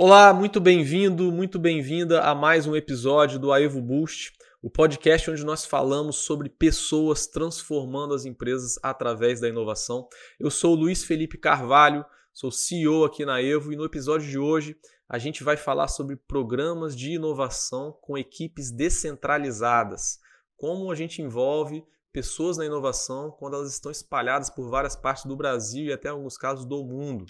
[0.00, 4.32] Olá, muito bem-vindo, muito bem-vinda a mais um episódio do Aevo Boost,
[4.62, 10.06] o podcast onde nós falamos sobre pessoas transformando as empresas através da inovação.
[10.38, 14.38] Eu sou o Luiz Felipe Carvalho, sou CEO aqui na Evo e no episódio de
[14.38, 14.76] hoje
[15.08, 20.20] a gente vai falar sobre programas de inovação com equipes descentralizadas.
[20.56, 25.36] Como a gente envolve pessoas na inovação quando elas estão espalhadas por várias partes do
[25.36, 27.26] Brasil e até alguns casos do mundo.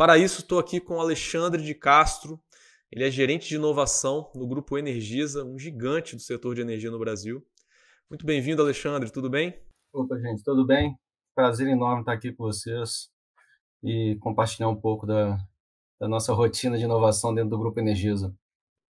[0.00, 2.40] Para isso, estou aqui com Alexandre de Castro.
[2.90, 6.98] Ele é gerente de inovação no Grupo Energisa, um gigante do setor de energia no
[6.98, 7.46] Brasil.
[8.08, 9.12] Muito bem-vindo, Alexandre.
[9.12, 9.60] Tudo bem?
[9.92, 10.98] Opa, gente, tudo bem?
[11.34, 13.10] Prazer enorme estar aqui com vocês
[13.84, 15.36] e compartilhar um pouco da,
[16.00, 18.34] da nossa rotina de inovação dentro do Grupo Energisa.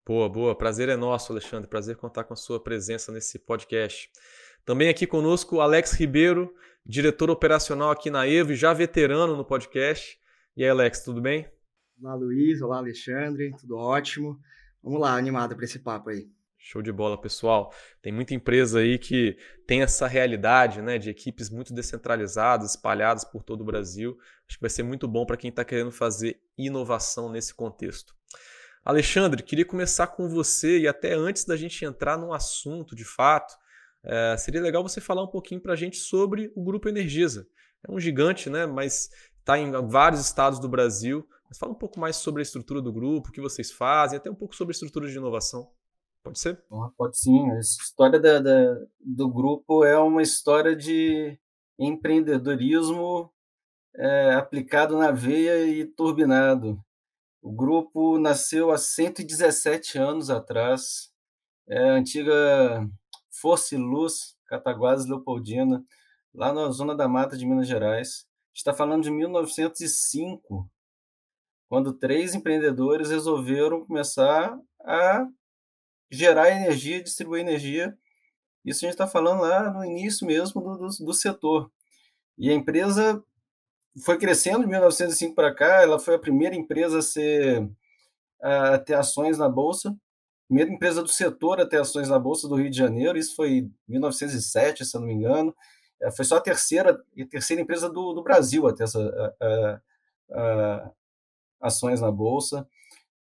[0.07, 0.55] Boa, boa.
[0.55, 1.67] Prazer é nosso, Alexandre.
[1.67, 4.11] Prazer contar com a sua presença nesse podcast.
[4.63, 6.53] Também aqui conosco Alex Ribeiro,
[6.85, 10.18] diretor operacional aqui na Evo e já veterano no podcast.
[10.59, 11.49] E aí, Alex, tudo bem?
[12.03, 12.61] Olá, Luiz.
[12.61, 13.55] Olá, Alexandre.
[13.61, 14.37] Tudo ótimo.
[14.83, 16.29] Vamos lá, animado para esse papo aí.
[16.57, 17.73] Show de bola, pessoal.
[18.01, 23.41] Tem muita empresa aí que tem essa realidade né, de equipes muito descentralizadas, espalhadas por
[23.41, 24.17] todo o Brasil.
[24.49, 28.13] Acho que vai ser muito bom para quem está querendo fazer inovação nesse contexto.
[28.83, 33.55] Alexandre, queria começar com você e até antes da gente entrar no assunto de fato,
[34.03, 37.47] é, seria legal você falar um pouquinho para a gente sobre o Grupo Energisa.
[37.87, 38.65] É um gigante, né?
[38.65, 39.09] Mas
[39.49, 41.27] está em vários estados do Brasil.
[41.47, 44.29] Mas fala um pouco mais sobre a estrutura do grupo, o que vocês fazem, até
[44.29, 45.71] um pouco sobre a estrutura de inovação.
[46.23, 46.63] Pode ser?
[46.95, 47.49] Pode sim.
[47.51, 51.39] A história da, da, do grupo é uma história de
[51.79, 53.33] empreendedorismo
[53.95, 56.79] é, aplicado na veia e turbinado.
[57.41, 61.11] O grupo nasceu há 117 anos atrás.
[61.67, 62.87] É a antiga
[63.31, 65.83] Força e Luz Cataguases Leopoldina,
[66.33, 68.28] lá na zona da mata de Minas Gerais
[68.59, 70.69] está falando de 1905,
[71.69, 75.25] quando três empreendedores resolveram começar a
[76.11, 77.97] gerar energia, distribuir energia.
[78.65, 81.71] Isso a gente está falando lá no início mesmo do, do, do setor.
[82.37, 83.23] E a empresa
[84.03, 87.69] foi crescendo de 1905 para cá, ela foi a primeira empresa a, ser,
[88.41, 89.95] a ter ações na Bolsa,
[90.47, 93.49] primeira empresa do setor a ter ações na Bolsa do Rio de Janeiro, isso foi
[93.59, 95.55] em 1907, se eu não me engano.
[96.01, 99.81] É, foi só a terceira, a terceira empresa do, do Brasil a ter essa, a,
[100.31, 100.91] a,
[101.61, 102.67] ações na Bolsa.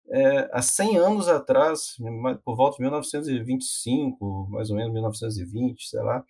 [0.10, 1.96] É, há 100 anos atrás,
[2.44, 6.24] por volta de 1925, mais ou menos 1920, sei lá,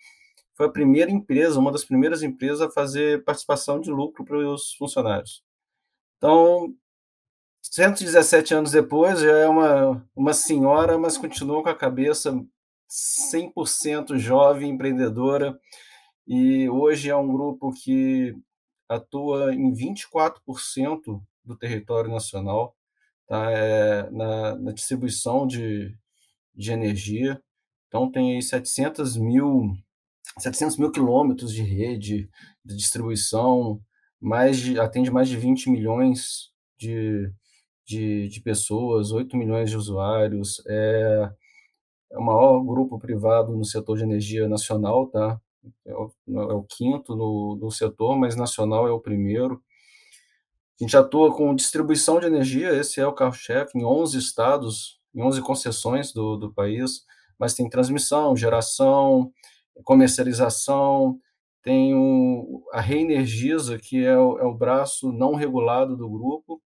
[0.56, 4.74] foi a primeira empresa, uma das primeiras empresas a fazer participação de lucro para os
[4.76, 5.44] funcionários.
[6.18, 6.74] Então,
[7.62, 12.34] 117 anos depois, já é uma, uma senhora, mas continua com a cabeça
[13.34, 15.60] 100% jovem, empreendedora,
[16.28, 18.36] e hoje é um grupo que
[18.88, 22.76] atua em 24% do território nacional,
[23.28, 23.52] tá?
[23.52, 25.96] É, na, na, distribuição de,
[26.56, 27.42] de energia.
[27.88, 29.76] Então, tem aí 700 mil,
[30.40, 32.30] 700 mil quilômetros de rede
[32.64, 33.82] de distribuição,
[34.20, 37.32] mais de, atende mais de 20 milhões de,
[37.86, 40.64] de, de pessoas, 8 milhões de usuários.
[40.68, 41.30] É,
[42.12, 45.40] é o maior grupo privado no setor de energia nacional, tá?
[45.86, 49.62] É o, é o quinto no, no setor, mas nacional é o primeiro.
[50.80, 55.22] A gente atua com distribuição de energia, esse é o carro-chefe, em 11 estados, em
[55.22, 57.06] 11 concessões do, do país,
[57.40, 59.32] mas tem transmissão, geração,
[59.84, 61.20] comercialização,
[61.62, 66.62] tem um, a Reenergiza, que é o, é o braço não regulado do grupo,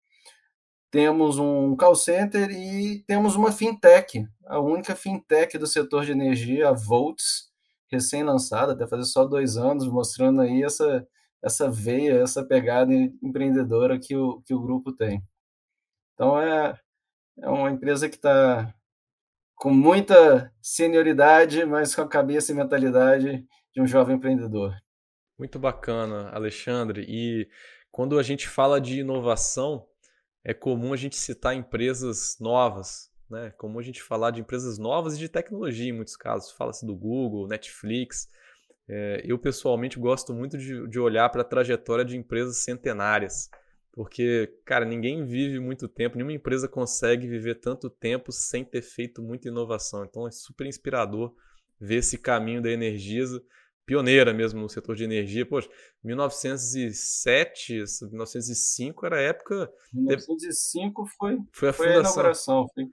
[0.90, 6.70] temos um call center e temos uma fintech, a única fintech do setor de energia,
[6.70, 7.50] a Volts,
[7.90, 11.06] recém-lançada, até fazer só dois anos, mostrando aí essa,
[11.42, 12.92] essa veia, essa pegada
[13.22, 15.22] empreendedora que o, que o grupo tem.
[16.14, 16.78] Então, é,
[17.38, 18.74] é uma empresa que está
[19.56, 24.74] com muita senioridade, mas com a cabeça e mentalidade de um jovem empreendedor.
[25.38, 27.04] Muito bacana, Alexandre.
[27.08, 27.48] E
[27.90, 29.86] quando a gente fala de inovação,
[30.44, 33.52] é comum a gente citar empresas novas, né?
[33.56, 36.52] Como a gente falar de empresas novas e de tecnologia em muitos casos.
[36.52, 38.28] Fala-se do Google, Netflix.
[38.88, 43.50] É, eu pessoalmente gosto muito de, de olhar para a trajetória de empresas centenárias,
[43.92, 49.22] porque, cara, ninguém vive muito tempo, nenhuma empresa consegue viver tanto tempo sem ter feito
[49.22, 50.04] muita inovação.
[50.04, 51.34] Então é super inspirador
[51.80, 53.42] ver esse caminho da Energisa,
[53.84, 55.46] pioneira mesmo no setor de energia.
[55.46, 55.68] Poxa,
[56.04, 59.72] 1907, 1905 era a época.
[59.92, 62.68] 1905 foi, foi a, foi a inauguração.
[62.74, 62.84] Foi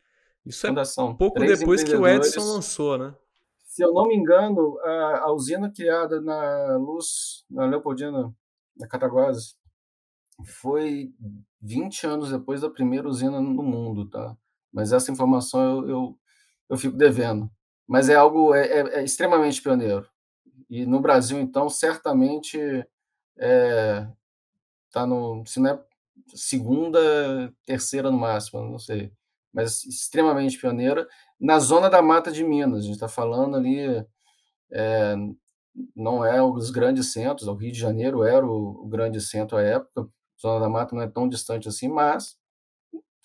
[0.45, 1.07] isso Fundação.
[1.07, 3.15] é um pouco Três depois que o Edison lançou, né?
[3.65, 8.33] Se eu não me engano, a, a usina criada na Luz, na Leopoldina,
[8.77, 9.57] na Cataguases,
[10.45, 11.13] foi
[11.61, 14.35] 20 anos depois da primeira usina no mundo, tá?
[14.71, 16.19] Mas essa informação eu, eu,
[16.69, 17.49] eu fico devendo.
[17.87, 20.07] Mas é algo é, é, é extremamente pioneiro.
[20.69, 22.59] E no Brasil, então, certamente
[23.37, 24.07] é,
[24.91, 25.83] tá no, se não é
[26.33, 29.11] segunda, terceira no máximo, não sei,
[29.53, 31.07] mas extremamente pioneira
[31.39, 32.79] na zona da Mata de Minas.
[32.79, 34.05] A gente está falando ali,
[34.71, 35.15] é,
[35.95, 39.61] não é os grandes centros, o Rio de Janeiro era o, o grande centro à
[39.61, 40.09] época,
[40.41, 42.37] zona da Mata não é tão distante assim, mas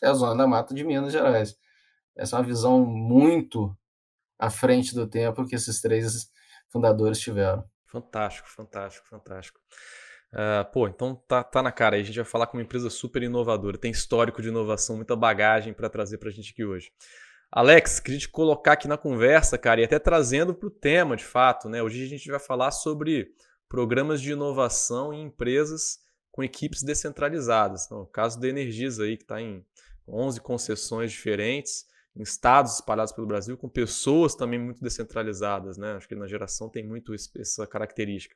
[0.03, 1.57] é a zona da Mata de Minas Gerais.
[2.17, 3.77] Essa é uma visão muito
[4.39, 6.31] à frente do tempo que esses três
[6.69, 7.65] fundadores tiveram.
[7.87, 9.61] Fantástico, fantástico, fantástico.
[10.33, 12.03] Uh, pô, então tá, tá na cara aí.
[12.03, 15.73] A gente vai falar com uma empresa super inovadora, tem histórico de inovação, muita bagagem
[15.73, 16.93] para trazer para a gente aqui hoje.
[17.51, 21.25] Alex, queria te colocar aqui na conversa, cara, e até trazendo para o tema de
[21.25, 21.83] fato, né?
[21.83, 23.33] Hoje a gente vai falar sobre
[23.69, 25.99] programas de inovação em empresas
[26.31, 27.87] com equipes descentralizadas.
[27.87, 29.65] Então, o caso da Energisa aí, que está em
[30.07, 31.87] 11 concessões diferentes,
[32.19, 35.93] em estados espalhados pelo Brasil, com pessoas também muito descentralizadas, né?
[35.93, 38.35] Acho que na geração tem muito essa característica.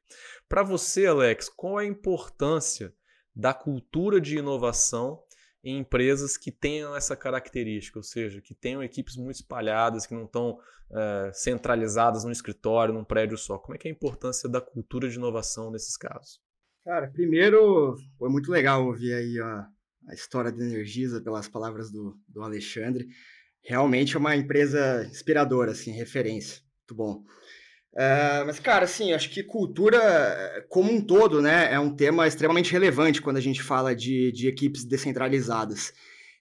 [0.49, 2.95] Para você, Alex, qual é a importância
[3.35, 5.21] da cultura de inovação
[5.65, 10.27] em empresas que tenham essa característica, ou seja, que tenham equipes muito espalhadas, que não
[10.27, 10.61] estão
[10.93, 13.59] é, centralizadas num escritório, num prédio só?
[13.59, 16.41] Como é que é a importância da cultura de inovação nesses casos?
[16.85, 19.67] Cara, primeiro, foi muito legal ouvir aí a,
[20.09, 23.09] a história da Energisa pelas palavras do, do Alexandre
[23.63, 26.61] realmente é uma empresa inspiradora, assim, referência.
[26.81, 27.23] Muito bom.
[27.95, 32.73] Uh, mas, cara, assim, acho que cultura como um todo, né, é um tema extremamente
[32.73, 35.93] relevante quando a gente fala de, de equipes descentralizadas.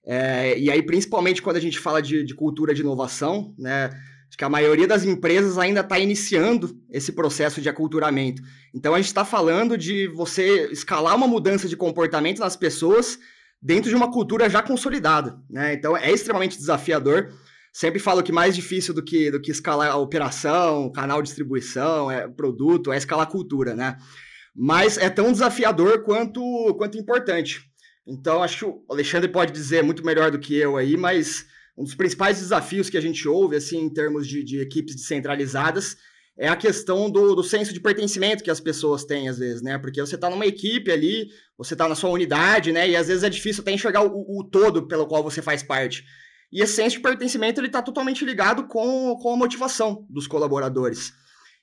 [0.03, 3.89] É, e aí, principalmente quando a gente fala de, de, cultura de inovação, né,
[4.27, 8.41] acho que a maioria das empresas ainda está iniciando esse processo de aculturamento.
[8.73, 13.19] Então, a gente está falando de você escalar uma mudança de comportamento nas pessoas
[13.61, 15.73] dentro de uma cultura já consolidada, né?
[15.73, 17.31] Então é extremamente desafiador.
[17.71, 22.11] Sempre falo que mais difícil do que, do que escalar a operação, canal de distribuição,
[22.11, 23.97] é, produto, é escalar a cultura, né?
[24.53, 26.41] Mas é tão desafiador quanto,
[26.77, 27.61] quanto importante.
[28.05, 31.45] Então, acho que o Alexandre pode dizer muito melhor do que eu aí, mas
[31.77, 35.95] um dos principais desafios que a gente ouve, assim, em termos de, de equipes descentralizadas,
[36.37, 39.77] é a questão do, do senso de pertencimento que as pessoas têm, às vezes, né?
[39.77, 42.89] Porque você está numa equipe ali, você está na sua unidade, né?
[42.89, 46.03] E às vezes é difícil até enxergar o, o todo pelo qual você faz parte.
[46.51, 51.13] E esse senso de pertencimento ele está totalmente ligado com, com a motivação dos colaboradores.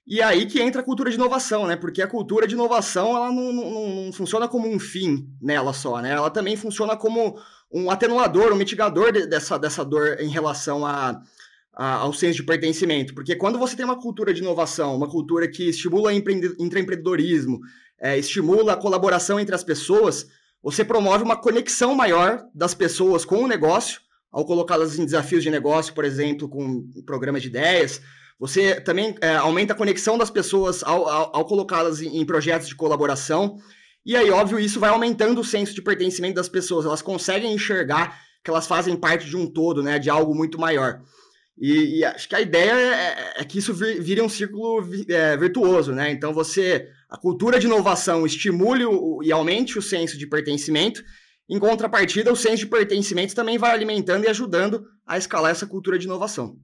[0.07, 1.77] E aí que entra a cultura de inovação, né?
[1.77, 6.01] Porque a cultura de inovação ela não, não, não funciona como um fim nela só,
[6.01, 6.13] né?
[6.13, 7.39] Ela também funciona como
[7.71, 11.21] um atenuador, um mitigador de, dessa, dessa dor em relação a
[11.79, 13.15] ao senso de pertencimento.
[13.15, 17.61] Porque quando você tem uma cultura de inovação, uma cultura que estimula empreendedorismo,
[18.01, 20.27] é, estimula a colaboração entre as pessoas,
[20.63, 25.51] você promove uma conexão maior das pessoas com o negócio, ao colocá-las em desafios de
[25.51, 28.01] negócio, por exemplo, com programas de ideias.
[28.41, 32.69] Você também é, aumenta a conexão das pessoas ao, ao, ao colocá-las em, em projetos
[32.69, 33.57] de colaboração.
[34.05, 36.87] E aí, óbvio, isso vai aumentando o senso de pertencimento das pessoas.
[36.87, 41.01] Elas conseguem enxergar que elas fazem parte de um todo, né, de algo muito maior.
[41.61, 45.93] E, e, acho que a ideia é, é que isso vire um círculo é, virtuoso,
[45.93, 46.11] né?
[46.11, 51.03] Então você, a cultura de inovação estimule o, e aumente o senso de pertencimento,
[51.49, 55.99] em contrapartida, o senso de pertencimento também vai alimentando e ajudando a escalar essa cultura
[55.99, 56.57] de inovação.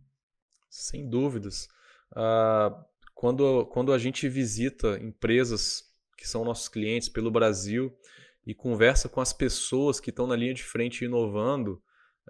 [0.71, 1.67] Sem dúvidas.
[2.13, 2.75] Uh,
[3.15, 5.83] quando, quando a gente visita empresas
[6.17, 7.93] que são nossos clientes pelo Brasil
[8.47, 11.83] e conversa com as pessoas que estão na linha de frente inovando,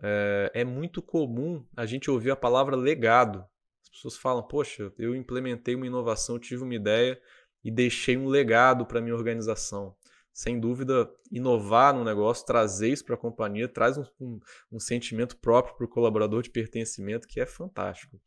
[0.02, 3.44] é, é muito comum a gente ouvir a palavra legado.
[3.82, 7.20] As pessoas falam, poxa, eu implementei uma inovação, tive uma ideia
[7.62, 9.94] e deixei um legado para minha organização.
[10.32, 14.40] Sem dúvida, inovar no negócio, trazer isso para a companhia, traz um, um,
[14.72, 18.20] um sentimento próprio para o colaborador de pertencimento que é fantástico.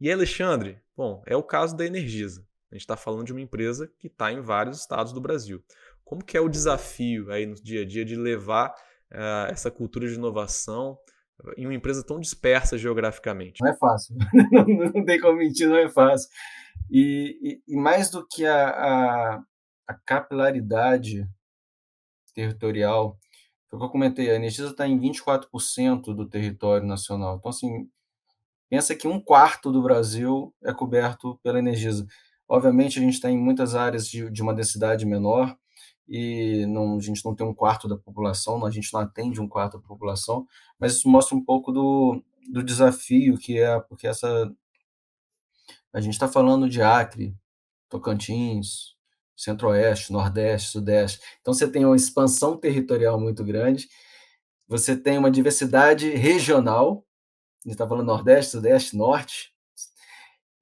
[0.00, 2.46] E Alexandre, bom, é o caso da Energisa.
[2.70, 5.62] A gente está falando de uma empresa que está em vários estados do Brasil.
[6.04, 8.74] Como que é o desafio aí no dia a dia de levar
[9.12, 10.98] uh, essa cultura de inovação
[11.56, 13.60] em uma empresa tão dispersa geograficamente?
[13.60, 14.16] Não é fácil,
[14.94, 16.28] não tem como mentir, não é fácil.
[16.90, 17.38] E,
[17.68, 19.42] e, e mais do que a, a,
[19.88, 21.26] a, capilaridade
[22.34, 23.18] territorial,
[23.68, 27.36] foi o que eu comentei, a Energisa está em 24% do território nacional.
[27.36, 27.88] Então, assim,
[28.68, 32.06] pensa que um quarto do Brasil é coberto pela Energisa.
[32.48, 35.56] Obviamente, a gente está em muitas áreas de, de uma densidade menor,
[36.08, 39.48] e não, a gente não tem um quarto da população, a gente não atende um
[39.48, 40.46] quarto da população,
[40.78, 44.52] mas isso mostra um pouco do, do desafio que é, porque essa
[45.92, 47.36] a gente está falando de Acre,
[47.88, 48.96] Tocantins,
[49.36, 51.20] Centro-Oeste, Nordeste, Sudeste.
[51.40, 53.88] Então você tem uma expansão territorial muito grande,
[54.66, 57.04] você tem uma diversidade regional,
[57.64, 59.51] a gente está falando Nordeste, Sudeste, Norte,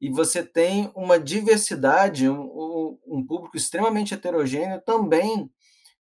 [0.01, 5.51] e você tem uma diversidade, um, um público extremamente heterogêneo também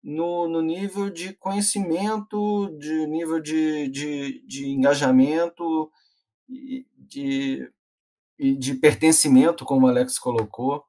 [0.03, 5.89] no, no nível de conhecimento, de nível de, de, de engajamento
[6.47, 7.71] e de,
[8.37, 10.83] de pertencimento, como o Alex colocou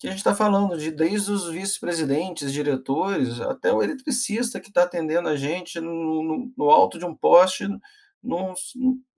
[0.00, 4.84] que a gente está falando de desde os vice-presidentes, diretores, até o eletricista que está
[4.84, 7.68] atendendo a gente no, no, no, alto de um poste
[8.22, 8.54] num,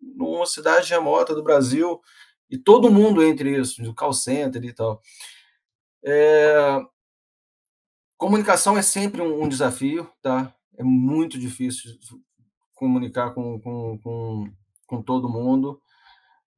[0.00, 2.00] numa cidade remota do Brasil,
[2.52, 5.00] e todo mundo entre isso, do call center e tal.
[6.04, 6.78] É,
[8.18, 10.54] comunicação é sempre um, um, desafio, tá?
[10.76, 11.98] É muito difícil
[12.74, 14.52] comunicar com, com, com,
[14.86, 15.80] com todo mundo.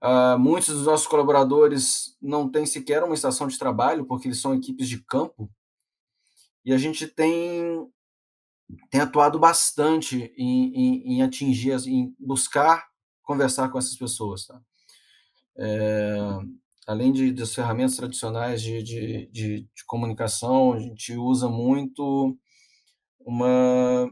[0.02, 4.52] Uh, muitos dos nossos colaboradores não têm sequer uma estação de trabalho, porque eles são
[4.52, 5.48] equipes de campo.
[6.64, 7.88] E a gente tem,
[8.90, 12.84] tem atuado bastante em, em, em atingir, em buscar
[13.22, 14.44] conversar com essas pessoas.
[14.44, 14.60] Tá?
[15.56, 16.16] É,
[16.86, 22.36] além de, das ferramentas tradicionais de, de, de, de comunicação, a gente usa muito
[23.20, 24.10] uma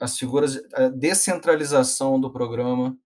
[0.00, 2.98] as figuras, a descentralização do programa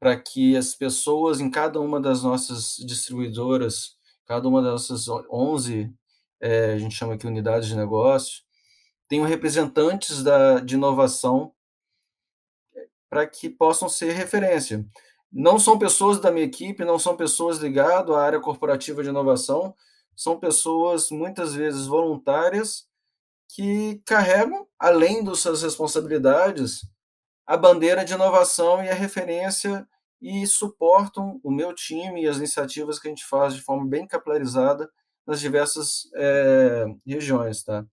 [0.00, 5.92] para que as pessoas em cada uma das nossas distribuidoras, cada uma das nossas 11,
[6.40, 8.42] é, a gente chama aqui unidades de negócio,
[9.08, 11.52] tenham representantes da, de inovação
[12.76, 14.86] é, para que possam ser referência.
[15.30, 19.74] Não são pessoas da minha equipe, não são pessoas ligadas à área corporativa de inovação,
[20.16, 22.86] são pessoas muitas vezes voluntárias
[23.48, 26.80] que carregam, além das suas responsabilidades,
[27.46, 29.86] a bandeira de inovação e a referência
[30.20, 34.06] e suportam o meu time e as iniciativas que a gente faz de forma bem
[34.06, 34.90] capilarizada
[35.26, 37.86] nas diversas é, regiões, tá?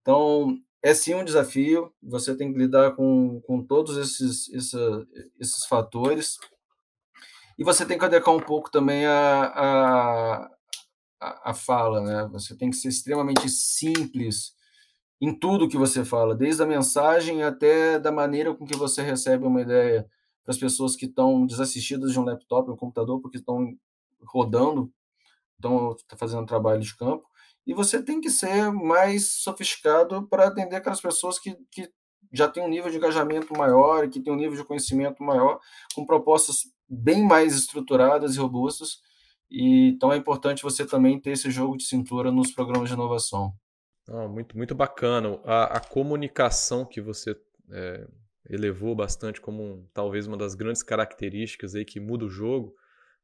[0.00, 4.72] Então, é sim um desafio, você tem que lidar com, com todos esses, esses,
[5.38, 6.38] esses fatores,
[7.62, 10.50] e você tem que adequar um pouco também a,
[11.20, 12.28] a, a fala, né?
[12.32, 14.52] Você tem que ser extremamente simples,
[15.20, 19.46] em tudo que você fala, desde a mensagem até da maneira com que você recebe
[19.46, 20.10] uma ideia
[20.42, 23.72] para as pessoas que estão desassistidas de um laptop ou um computador porque estão
[24.26, 24.92] rodando,
[25.54, 27.24] estão fazendo trabalho de campo.
[27.64, 31.88] E você tem que ser mais sofisticado para atender aquelas pessoas que, que
[32.32, 35.60] já têm um nível de engajamento maior, que têm um nível de conhecimento maior,
[35.94, 39.00] com propostas bem mais estruturadas e robustas.
[39.50, 43.52] E, então é importante você também ter esse jogo de cintura nos programas de inovação.
[44.08, 45.40] Ah, muito, muito bacana.
[45.44, 47.36] A, a comunicação que você
[47.70, 48.06] é,
[48.48, 52.74] elevou bastante como um, talvez uma das grandes características aí que muda o jogo,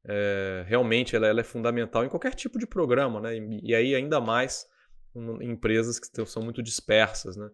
[0.05, 3.37] é, realmente ela, ela, é fundamental em qualquer tipo de programa, né?
[3.37, 4.67] E, e aí ainda mais
[5.15, 7.49] em empresas que são muito dispersas, né?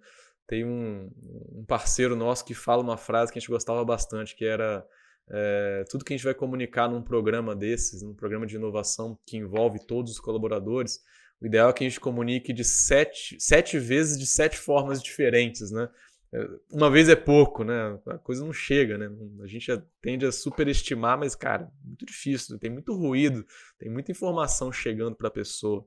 [0.48, 1.10] Tem um,
[1.53, 4.86] um, parceiro nosso que fala uma frase que a gente gostava bastante, que era
[5.29, 9.38] é, tudo que a gente vai comunicar num programa desses, num programa de inovação que
[9.38, 11.00] envolve todos os colaboradores,
[11.41, 15.72] o ideal é que a gente comunique de sete, sete vezes de sete formas diferentes,
[15.72, 15.89] né?
[16.34, 18.00] É, uma vez é pouco, né?
[18.08, 19.10] A coisa não chega, né?
[19.41, 23.46] A gente tende a superestimar, mas, cara, muito difícil, tem muito ruído,
[23.77, 25.86] tem muita informação chegando para a pessoa.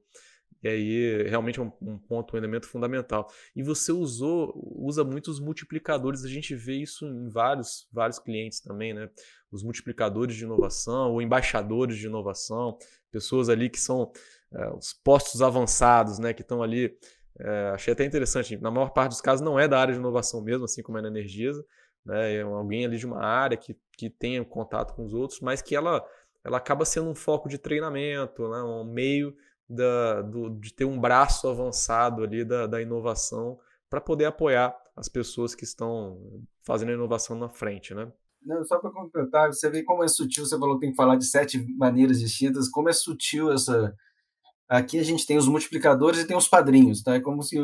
[0.62, 3.30] E aí, realmente é um, um, ponto, um elemento fundamental.
[3.54, 8.92] E você usou, usa muitos multiplicadores, a gente vê isso em vários, vários clientes também,
[8.92, 9.08] né?
[9.52, 12.76] Os multiplicadores de inovação, ou embaixadores de inovação,
[13.10, 14.10] pessoas ali que são
[14.52, 16.96] é, os postos avançados, né, que estão ali.
[17.38, 18.56] É, achei até interessante.
[18.56, 21.02] Na maior parte dos casos não é da área de inovação mesmo, assim como é
[21.02, 21.64] na Energisa.
[22.04, 25.62] Né, é alguém ali de uma área que, que tenha contato com os outros, mas
[25.62, 26.04] que ela,
[26.44, 29.36] ela acaba sendo um foco de treinamento, né, um meio
[29.68, 33.58] da, do, de ter um braço avançado ali da, da inovação
[33.90, 38.10] para poder apoiar as pessoas que estão fazendo a inovação na frente, né?
[38.42, 41.16] Não, só para completar, você vê como é sutil, você falou que tem que falar
[41.16, 43.94] de sete maneiras distintas, como é sutil essa,
[44.68, 47.14] Aqui a gente tem os multiplicadores e tem os padrinhos, tá?
[47.14, 47.56] É como se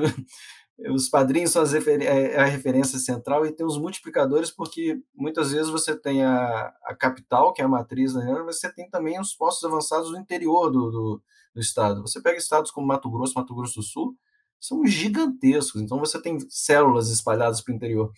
[0.78, 5.70] os padrinhos são é, é a referência central e tem os multiplicadores porque muitas vezes
[5.70, 9.34] você tem a, a capital, que é a matriz da mas você tem também os
[9.34, 11.22] postos avançados no interior do, do,
[11.54, 12.02] do, estado.
[12.02, 14.16] Você pega estados como Mato Grosso, Mato Grosso do Sul,
[14.60, 18.12] são gigantescos, então você tem células espalhadas para o interior.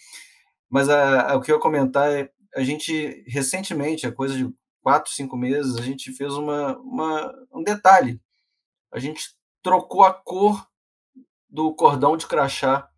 [0.71, 4.49] Mas a, a, o que eu ia comentar é, a gente, recentemente, a coisa de
[4.81, 8.21] quatro, cinco meses, a gente fez uma, uma um detalhe
[8.97, 10.67] a gente trocou a cor
[11.49, 12.89] do cordão de crachá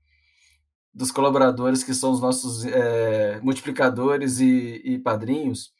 [0.93, 5.73] dos colaboradores, que são os nossos é, multiplicadores e, e, padrinhos,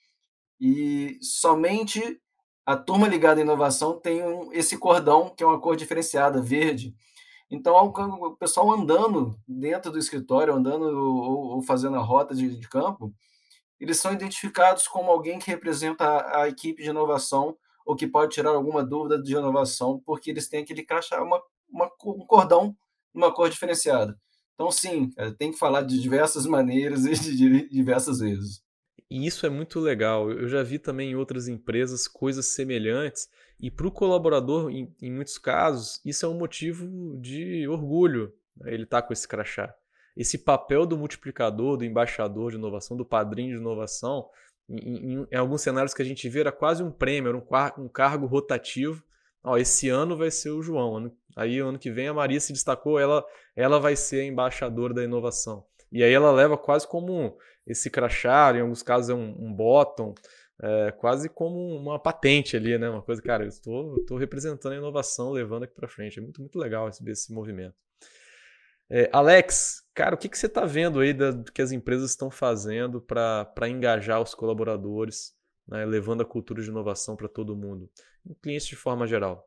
[0.60, 2.20] e somente
[2.64, 6.94] a turma ligada à inovação tem um, esse cordão, que é uma cor diferenciada, verde.
[7.50, 12.68] Então, o pessoal andando dentro do escritório, andando ou, ou fazendo a rota de, de,
[12.68, 13.12] campo,
[13.80, 17.56] eles são identificados como alguém que representa a, a, equipe de inovação
[17.87, 21.90] ou que pode tirar alguma dúvida de inovação, porque eles têm aquele crachá, uma, uma,
[22.04, 22.76] um cordão,
[23.14, 24.16] uma cor diferenciada.
[24.54, 28.60] Então, sim, tem que falar de diversas maneiras e de diversas vezes.
[29.10, 30.30] E isso é muito legal.
[30.30, 33.28] Eu já vi também em outras empresas coisas semelhantes.
[33.58, 36.87] E para o colaborador, em, em, muitos casos, isso é um motivo
[37.18, 38.32] de orgulho.
[38.56, 38.75] Né?
[38.75, 39.75] Ele está com esse crachá.
[40.16, 44.28] Esse papel do multiplicador, do embaixador de inovação, do padrinho de inovação,
[44.68, 47.84] em, em, em alguns cenários que a gente vê, era quase um prêmio, era um,
[47.84, 49.02] um cargo rotativo.
[49.45, 51.11] Ó, esse ano vai ser o João.
[51.37, 55.04] Aí, ano que vem, a Maria se destacou, ela, ela vai ser a embaixadora da
[55.04, 55.64] inovação.
[55.90, 60.14] E aí ela leva quase como esse crachá, em alguns casos é um, um bottom,
[60.61, 62.90] é, quase como uma patente ali, né?
[62.90, 66.18] Uma coisa, cara, eu estou, estou representando a inovação, levando aqui para frente.
[66.18, 67.75] É muito, muito legal esse, esse movimento.
[68.90, 72.11] É, Alex, cara, o que, que você está vendo aí da, do que as empresas
[72.11, 75.35] estão fazendo para engajar os colaboradores,
[75.68, 77.90] né, levando a cultura de inovação para todo mundo,
[78.26, 79.46] em clientes de forma geral?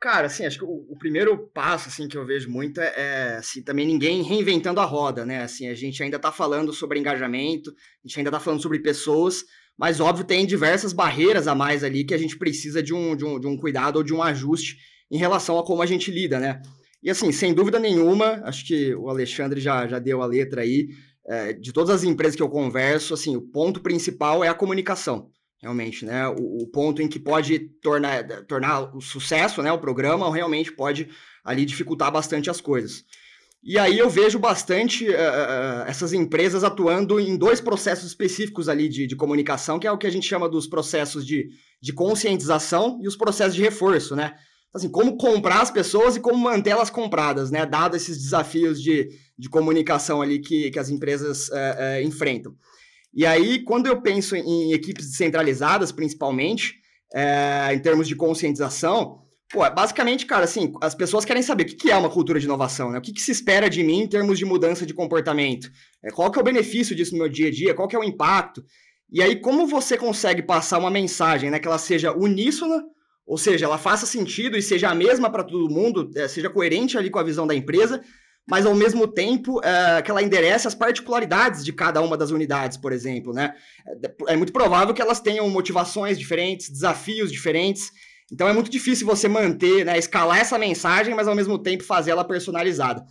[0.00, 3.36] Cara, assim, acho que o, o, primeiro passo, assim, que eu vejo muito é, é
[3.38, 5.42] assim, também ninguém reinventando a roda, né?
[5.42, 9.44] Assim, a gente ainda está falando sobre engajamento, a gente ainda está falando sobre pessoas,
[9.76, 13.24] mas óbvio tem diversas barreiras a mais ali que a gente precisa de um, de
[13.24, 14.76] um, de um cuidado ou de um ajuste
[15.10, 16.62] em relação a como a gente lida, né?
[17.02, 20.90] E assim, sem dúvida nenhuma, acho que o Alexandre já, já deu a letra aí,
[21.30, 25.30] é, de todas as empresas que eu converso, assim, o ponto principal é a comunicação
[25.62, 26.26] realmente, né?
[26.26, 29.70] O, o, ponto em que pode tornar, tornar o sucesso, né?
[29.70, 31.08] O programa, realmente pode
[31.44, 33.04] ali dificultar bastante as coisas.
[33.62, 39.06] E aí eu vejo bastante uh, essas empresas atuando em dois processos específicos ali de,
[39.06, 43.06] de, comunicação, que é o que a gente chama dos processos de, de conscientização e
[43.06, 44.34] os processos de reforço, né?
[44.72, 47.66] Assim, como comprar as pessoas e como mantê-las compradas, né?
[47.66, 52.54] Dado esses desafios de, de comunicação ali que, que as empresas uh, enfrentam.
[53.12, 56.74] E aí, quando eu penso em equipes descentralizadas, principalmente,
[57.12, 61.90] é, em termos de conscientização, pô, basicamente, cara, assim, as pessoas querem saber o que
[61.90, 62.98] é uma cultura de inovação, né?
[62.98, 65.68] O que, se espera de mim em termos de mudança de comportamento?
[66.14, 67.74] Qual que é o benefício disso no meu dia a dia?
[67.74, 68.64] Qual que é o impacto?
[69.10, 72.80] E aí, como você consegue passar uma mensagem, né, que ela seja uníssona,
[73.26, 77.10] ou seja, ela faça sentido e seja a mesma para todo mundo, seja coerente ali
[77.10, 78.00] com a visão da empresa,
[78.48, 82.76] mas ao mesmo tempo é, que ela enderece as particularidades de cada uma das unidades,
[82.76, 83.54] por exemplo, né?
[84.28, 87.90] É, é muito provável que elas tenham motivações diferentes, desafios diferentes.
[88.32, 92.12] Então é muito difícil você manter, né, escalar essa mensagem, mas ao mesmo tempo fazer
[92.12, 93.04] ela personalizada.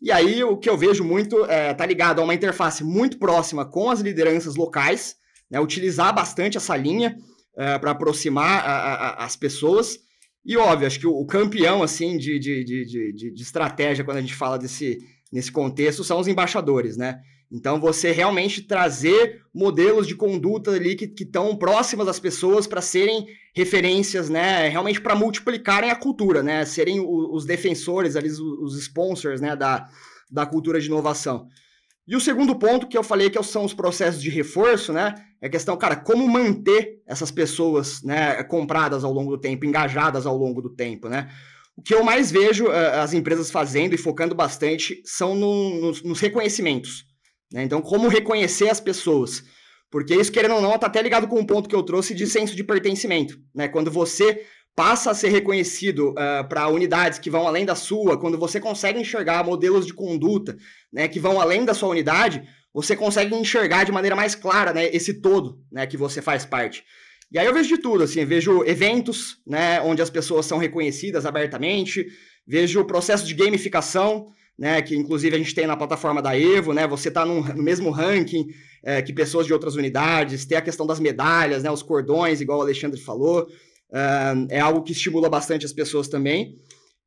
[0.00, 3.64] E aí o que eu vejo muito é, tá ligado a uma interface muito próxima
[3.64, 5.16] com as lideranças locais,
[5.50, 7.16] né, utilizar bastante essa linha
[7.56, 9.98] é, para aproximar a, a, as pessoas
[10.46, 14.20] e óbvio, acho que o campeão assim de, de, de, de, de estratégia quando a
[14.20, 14.98] gente fala desse,
[15.32, 17.20] nesse contexto são os embaixadores, né?
[17.50, 23.26] Então, você realmente trazer modelos de conduta ali que estão próximas das pessoas para serem
[23.54, 24.68] referências, né?
[24.68, 26.64] Realmente para multiplicarem a cultura, né?
[26.64, 29.54] Serem os defensores, ali, os sponsors, né?
[29.54, 29.88] Da,
[30.30, 31.46] da cultura de inovação.
[32.06, 35.14] E o segundo ponto que eu falei que são os processos de reforço, né?
[35.40, 40.24] É a questão, cara, como manter essas pessoas, né, compradas ao longo do tempo, engajadas
[40.24, 41.28] ao longo do tempo, né?
[41.76, 46.02] O que eu mais vejo uh, as empresas fazendo e focando bastante são no, nos,
[46.02, 47.04] nos, reconhecimentos.
[47.52, 47.64] Né?
[47.64, 49.44] Então, como reconhecer as pessoas.
[49.90, 52.26] Porque isso, querendo ou não, está até ligado com um ponto que eu trouxe de
[52.26, 53.38] senso de pertencimento.
[53.54, 53.68] Né?
[53.68, 54.42] Quando você
[54.76, 58.60] passa a ser reconhecido uh, ah, para unidades que vão além da sua, quando você
[58.60, 60.54] consegue enxergar modelos de conduta
[60.92, 64.94] né, que vão além da sua unidade, você consegue enxergar de maneira mais clara né,
[64.94, 66.84] esse todo né, que você faz parte.
[67.32, 71.24] E aí eu vejo de tudo, assim, vejo eventos né, onde as pessoas são reconhecidas
[71.24, 72.06] abertamente,
[72.46, 74.26] vejo o processo de gamificação,
[74.58, 77.90] né, que inclusive a gente tem na plataforma da Evo, né, você está no mesmo
[77.90, 78.46] ranking
[78.84, 82.58] é, que pessoas de outras unidades, tem a questão das medalhas, né, os cordões, igual
[82.58, 83.48] o Alexandre falou,
[84.50, 86.56] é algo que estimula bastante as pessoas também.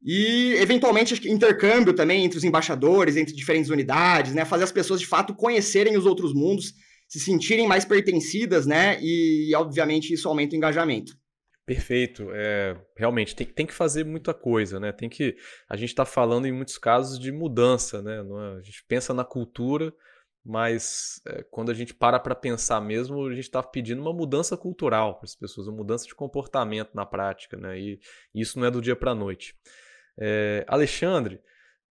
[0.01, 4.45] E, eventualmente, intercâmbio também entre os embaixadores, entre diferentes unidades, né?
[4.45, 6.73] Fazer as pessoas, de fato, conhecerem os outros mundos,
[7.07, 8.97] se sentirem mais pertencidas, né?
[9.01, 11.13] E, obviamente, isso aumenta o engajamento.
[11.65, 12.29] Perfeito.
[12.31, 14.91] É, realmente, tem, tem que fazer muita coisa, né?
[14.91, 15.35] Tem que...
[15.69, 18.15] A gente está falando, em muitos casos, de mudança, né?
[18.15, 18.57] É?
[18.57, 19.93] A gente pensa na cultura,
[20.49, 24.57] mas é, quando a gente para para pensar mesmo, a gente está pedindo uma mudança
[24.57, 27.79] cultural para as pessoas, uma mudança de comportamento na prática, né?
[27.79, 27.99] E
[28.33, 29.55] isso não é do dia para a noite.
[30.17, 31.39] É, Alexandre,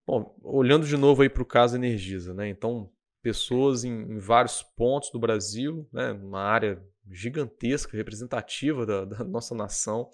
[0.08, 2.48] bom, olhando de novo aí para o caso Energisa, né?
[2.48, 2.90] Então,
[3.22, 6.14] pessoas em, em, vários pontos do Brasil, né?
[6.14, 10.10] uma área gigantesca, representativa da, da nossa nação.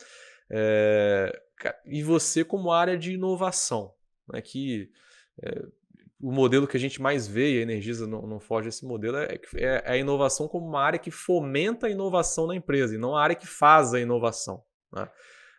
[0.49, 1.31] É,
[1.85, 3.93] e você como área de inovação,
[4.33, 4.41] né?
[4.41, 4.89] que
[5.43, 5.63] é,
[6.21, 9.17] o modelo que a gente mais vê, e a Energisa não, não foge desse modelo,
[9.17, 12.97] é, é, é, a inovação como uma área que fomenta a inovação na empresa, e
[12.97, 14.63] não a área que faz a inovação.
[14.93, 15.09] Né?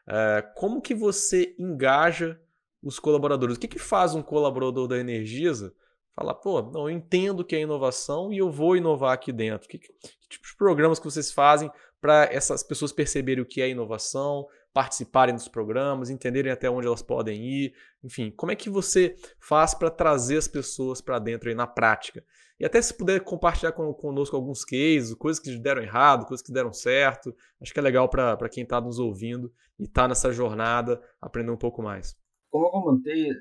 [0.07, 2.41] É, como que você engaja
[2.83, 3.57] os colaboradores?
[3.57, 5.75] O que, que faz um colaborador da Energisa
[6.15, 9.69] falar, pô, não, eu entendo que é inovação e eu vou inovar aqui dentro?
[9.69, 11.71] Que, que, que tipo de programas que vocês fazem
[12.01, 17.03] para essas pessoas perceberem o que é inovação, participarem dos programas, entenderem até onde elas
[17.03, 21.55] podem ir, enfim, como é que você faz para trazer as pessoas para dentro aí
[21.55, 22.25] na prática?
[22.59, 26.53] E até se puder compartilhar com, conosco alguns cases, coisas que deram errado, coisas que
[26.53, 31.03] deram certo, acho que é legal para quem está nos ouvindo e está nessa jornada
[31.21, 32.17] aprender um pouco mais.
[32.51, 33.33] Como eu comentei,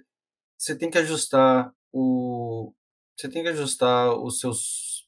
[0.58, 2.74] você tem que ajustar o
[3.18, 5.08] você tem que ajustar os seus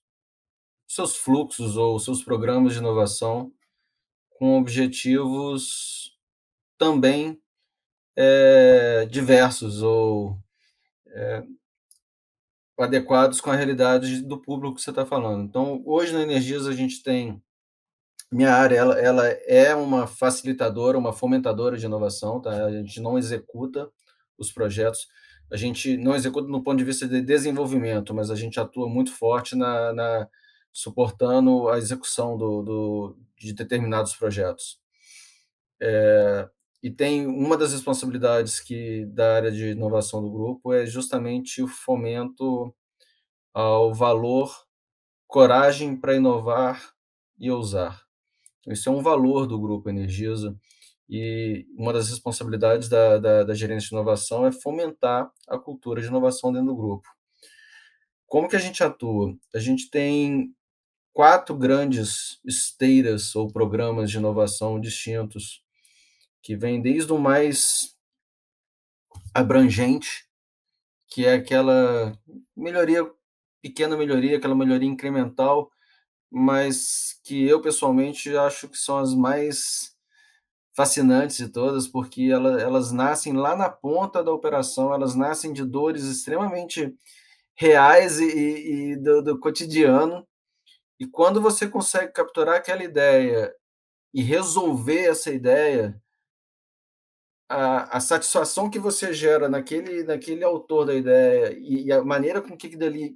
[0.88, 3.52] seus fluxos ou os seus programas de inovação
[4.38, 6.12] com objetivos
[6.84, 7.39] também
[8.13, 10.38] é, diversos ou
[11.08, 11.41] é,
[12.78, 15.46] adequados com a realidade do público que você está falando.
[15.46, 17.41] Então, hoje na Energias a gente tem
[18.30, 22.65] minha área, ela, ela é uma facilitadora, uma fomentadora de inovação, tá?
[22.65, 23.89] A gente não executa
[24.38, 25.08] os projetos,
[25.50, 29.13] a gente não executa no ponto de vista de desenvolvimento, mas a gente atua muito
[29.13, 30.28] forte na, na
[30.74, 34.80] suportando a execução do, do, de determinados projetos.
[35.80, 36.50] É,
[36.84, 41.67] e tem uma das responsabilidades que da área de inovação do grupo é justamente o
[41.67, 42.76] fomento
[43.54, 44.54] ao valor,
[45.26, 46.93] coragem para inovar
[47.39, 48.04] e ousar.
[48.60, 50.54] Então, isso é um valor do grupo Energisa
[51.10, 56.08] e uma das responsabilidades da, da, da gerência de inovação é fomentar a cultura de
[56.08, 57.08] inovação dentro do grupo.
[58.28, 59.34] Como que a gente atua?
[59.56, 60.54] A gente tem
[61.13, 65.62] quatro grandes esteiras ou programas de inovação distintos
[66.43, 67.95] que vem desde o mais
[69.34, 70.27] abrangente,
[71.08, 72.19] que é aquela
[72.56, 73.10] melhoria,
[73.62, 75.71] pequena melhoria, aquela melhoria incremental,
[76.29, 79.95] mas que eu pessoalmente acho que são as mais
[80.75, 85.63] fascinantes de todas, porque ela, elas nascem lá na ponta da operação, elas nascem de
[85.63, 86.93] dores extremamente
[87.56, 90.27] reais e, e, e do, do cotidiano,
[90.99, 93.53] e quando você consegue capturar aquela ideia
[94.13, 96.03] e resolver essa ideia,
[97.49, 102.41] a, a, satisfação que você gera naquele, naquele autor da ideia e, e a maneira
[102.41, 103.15] com que dali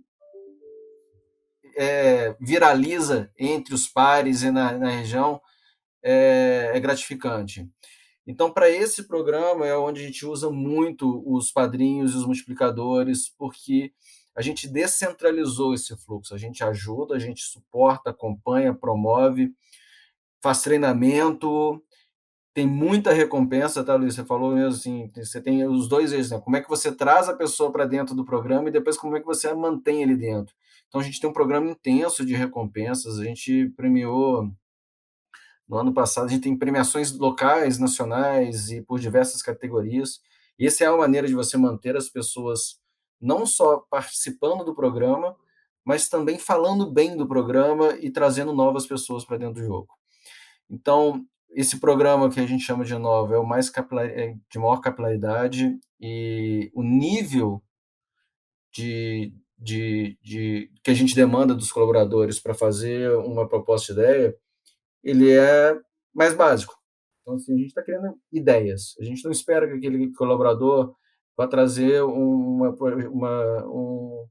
[1.76, 5.42] é, viraliza entre os pares e na, na região
[6.04, 7.70] é, é gratificante.
[8.26, 13.30] Então, para esse programa é onde a gente usa muito os padrinhos e os multiplicadores,
[13.38, 13.94] porque
[14.36, 16.36] a gente descentralizou esse fluxo.
[16.36, 19.54] A gente ajuda, a gente suporta, acompanha, promove,
[20.42, 21.82] faz treinamento,
[22.58, 24.16] tem muita recompensa, tá, Luiz?
[24.16, 26.40] Você falou mesmo assim, você tem os dois eixos, né?
[26.40, 29.20] Como é que você traz a pessoa para dentro do programa e depois como é
[29.20, 30.56] que você a mantém ele dentro.
[30.88, 34.52] Então a gente tem um programa intenso de recompensas, a gente premiou
[35.70, 40.20] no ano passado, a gente tem premiações locais, nacionais e por diversas categorias.
[40.58, 42.80] E essa é a maneira de você manter as pessoas
[43.22, 45.36] não só participando do programa,
[45.86, 49.90] mas também falando bem do programa e trazendo novas pessoas para dentro do jogo.
[50.68, 54.60] Então, esse programa que a gente chama de nova é o mais capilar, é de
[54.60, 57.64] maior capilaridade e o nível
[58.72, 64.36] de, de, de que a gente demanda dos colaboradores para fazer uma proposta de ideia,
[65.04, 65.76] ele é
[66.14, 66.76] mais básico.
[67.22, 68.96] Então, assim, a gente está querendo ideias.
[69.00, 70.96] A gente não espera que aquele colaborador
[71.36, 74.28] vá trazer uma, uma, um,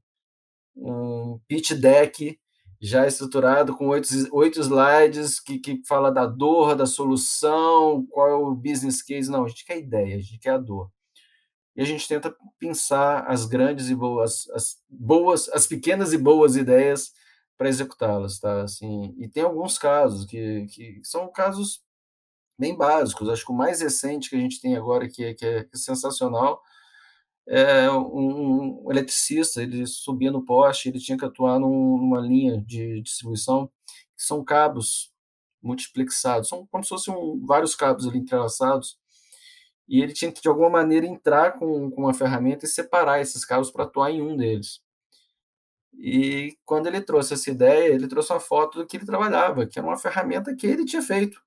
[0.75, 2.39] um pitch deck
[2.79, 8.35] já estruturado com oito, oito slides que, que fala da dor, da solução, qual é
[8.35, 9.31] o business case.
[9.31, 10.91] Não, a gente quer ideia, a gente quer a dor.
[11.75, 16.55] E a gente tenta pensar as grandes e boas, as boas, as pequenas e boas
[16.55, 17.13] ideias
[17.57, 18.63] para executá-las, tá?
[18.63, 21.81] Assim, e tem alguns casos que, que são casos
[22.57, 23.29] bem básicos.
[23.29, 26.61] Acho que o mais recente que a gente tem agora, que é, que é sensacional,
[27.47, 32.61] é, um, um, eletricista, ele subia no poste, ele tinha que atuar num, numa linha
[32.61, 33.67] de distribuição,
[34.15, 35.13] que são cabos
[35.61, 38.97] multiplexados, são como se fossem um, vários cabos ali entrelaçados,
[39.87, 43.45] e ele tinha que, de alguma maneira, entrar com, com uma ferramenta e separar esses
[43.45, 44.81] cabos para atuar em um deles.
[45.97, 49.79] E quando ele trouxe essa ideia, ele trouxe uma foto do que ele trabalhava, que
[49.79, 51.41] era uma ferramenta que ele tinha feito.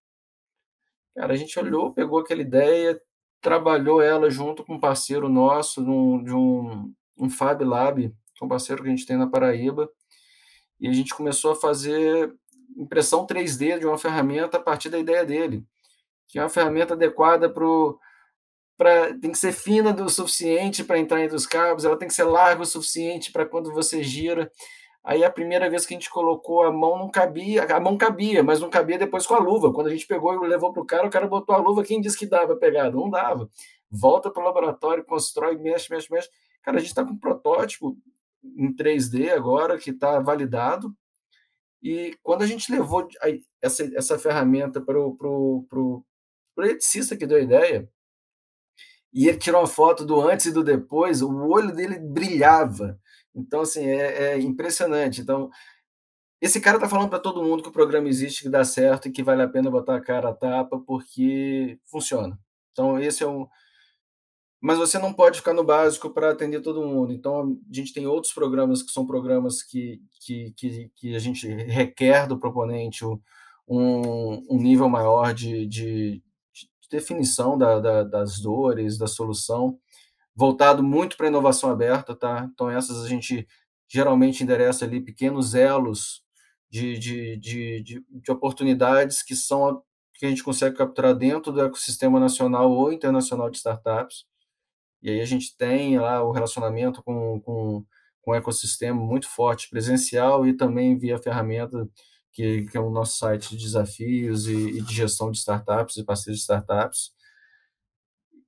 [1.14, 3.00] Cara, a gente olhou, pegou aquela ideia,
[3.40, 8.44] trabalhou ela junto com um parceiro nosso num, de um, um Fab Lab, que é
[8.44, 9.90] um parceiro que a gente tem na Paraíba,
[10.79, 12.33] e a gente começou a fazer
[12.76, 15.64] impressão 3D de uma ferramenta a partir da ideia dele,
[16.29, 17.64] que é uma ferramenta adequada para
[18.76, 22.14] Pra, tem que ser fina o suficiente para entrar entre os cabos, ela tem que
[22.14, 24.50] ser larga o suficiente para quando você gira.
[25.02, 28.42] Aí a primeira vez que a gente colocou a mão não cabia, a mão cabia,
[28.42, 29.72] mas não cabia depois com a luva.
[29.72, 32.00] Quando a gente pegou e levou para o cara, o cara botou a luva, quem
[32.00, 32.90] disse que dava pegada?
[32.90, 33.48] Não dava.
[33.90, 36.28] Volta para o laboratório, constrói, mexe, mexe, mexe.
[36.62, 37.96] Cara, a gente está com um protótipo
[38.44, 40.94] em 3D agora que está validado.
[41.82, 43.08] E quando a gente levou
[43.62, 46.04] essa, essa ferramenta para o pro, pro,
[46.54, 47.90] pro eletricista que deu a ideia,
[49.12, 52.98] e ele tirou uma foto do antes e do depois, o olho dele brilhava.
[53.35, 55.21] Então, assim, é, é impressionante.
[55.21, 55.51] Então,
[56.40, 59.12] esse cara está falando para todo mundo que o programa existe, que dá certo e
[59.12, 62.38] que vale a pena botar a cara a tapa, porque funciona.
[62.73, 63.47] Então, esse é um.
[64.62, 67.12] Mas você não pode ficar no básico para atender todo mundo.
[67.12, 71.47] Então, a gente tem outros programas que são programas que, que, que, que a gente
[71.49, 73.21] requer do proponente um,
[74.51, 76.23] um nível maior de, de,
[76.90, 79.79] definição da, da, das dores, da solução,
[80.40, 82.48] voltado muito para inovação aberta, tá?
[82.50, 83.46] Então, essas a gente
[83.87, 86.22] geralmente endereça ali pequenos elos
[86.70, 89.83] de, de, de, de, de oportunidades que são
[90.14, 94.24] que a gente consegue capturar dentro do ecossistema nacional ou internacional de startups.
[95.03, 97.85] E aí a gente tem lá o relacionamento com, com,
[98.22, 101.88] com um ecossistema muito forte, presencial e também via ferramenta
[102.33, 106.05] que, que é o nosso site de desafios e, e de gestão de startups e
[106.05, 107.12] parceiros de startups.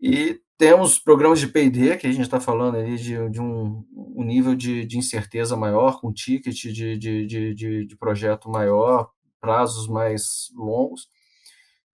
[0.01, 4.23] E temos programas de P&D, que a gente está falando ali de, de um, um,
[4.23, 11.09] nível de, de, incerteza maior, com ticket de, de, de, projeto maior, prazos mais longos.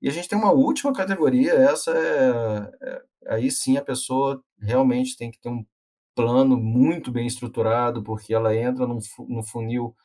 [0.03, 5.17] E a gente tem uma última categoria, essa é, é, aí sim a pessoa realmente
[5.17, 5.65] tem que ter um
[6.15, 9.97] plano muito bem estruturado, porque ela entra num, num funil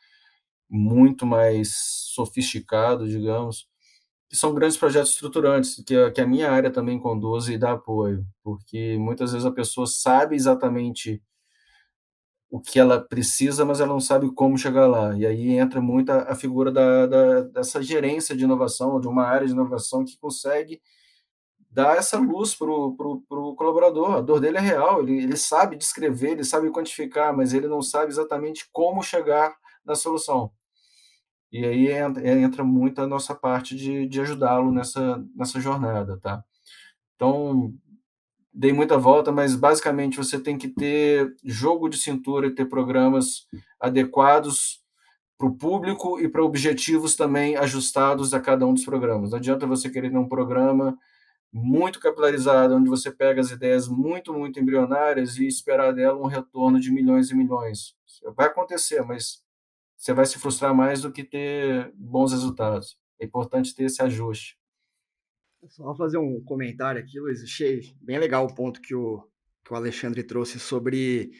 [0.69, 1.73] muito mais
[2.15, 3.67] sofisticado, digamos,
[4.33, 7.73] que são grandes projetos estruturantes, que a, que a minha área também conduz e dá
[7.73, 11.21] apoio, porque muitas vezes a pessoa sabe exatamente
[12.49, 15.15] o que ela precisa, mas ela não sabe como chegar lá.
[15.15, 19.23] E aí entra muito a, a figura da, da, dessa gerência de inovação, de uma
[19.23, 20.81] área de inovação que consegue
[21.69, 24.15] dar essa luz para o colaborador.
[24.15, 27.83] A dor dele é real, ele, ele sabe descrever, ele sabe quantificar, mas ele não
[27.83, 30.51] sabe exatamente como chegar na solução.
[31.53, 31.87] E aí
[32.25, 36.43] entra muito a nossa parte de, de ajudá-lo nessa, nessa jornada, tá?
[37.15, 37.71] Então,
[38.51, 43.47] dei muita volta, mas basicamente você tem que ter jogo de cintura e ter programas
[43.79, 44.81] adequados
[45.37, 49.29] para o público e para objetivos também ajustados a cada um dos programas.
[49.29, 50.97] Não adianta você querer ter um programa
[51.51, 56.79] muito capilarizado, onde você pega as ideias muito, muito embrionárias e esperar dela um retorno
[56.79, 57.93] de milhões e milhões.
[58.35, 59.42] Vai acontecer, mas
[60.03, 62.97] você vai se frustrar mais do que ter bons resultados.
[63.21, 64.57] É importante ter esse ajuste.
[65.69, 67.41] Só fazer um comentário aqui, Luiz.
[67.41, 69.23] Achei bem legal o ponto que o,
[69.63, 71.31] que o Alexandre trouxe sobre,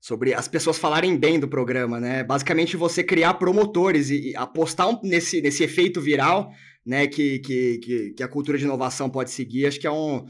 [0.00, 2.24] sobre as pessoas falarem bem do programa, né?
[2.24, 6.50] Basicamente, você criar promotores e, e apostar um, nesse, nesse efeito viral,
[6.86, 7.06] né?
[7.06, 9.66] Que, que, que, a cultura de inovação pode seguir.
[9.66, 10.24] Acho que é um,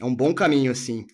[0.00, 1.06] é um bom caminho, assim.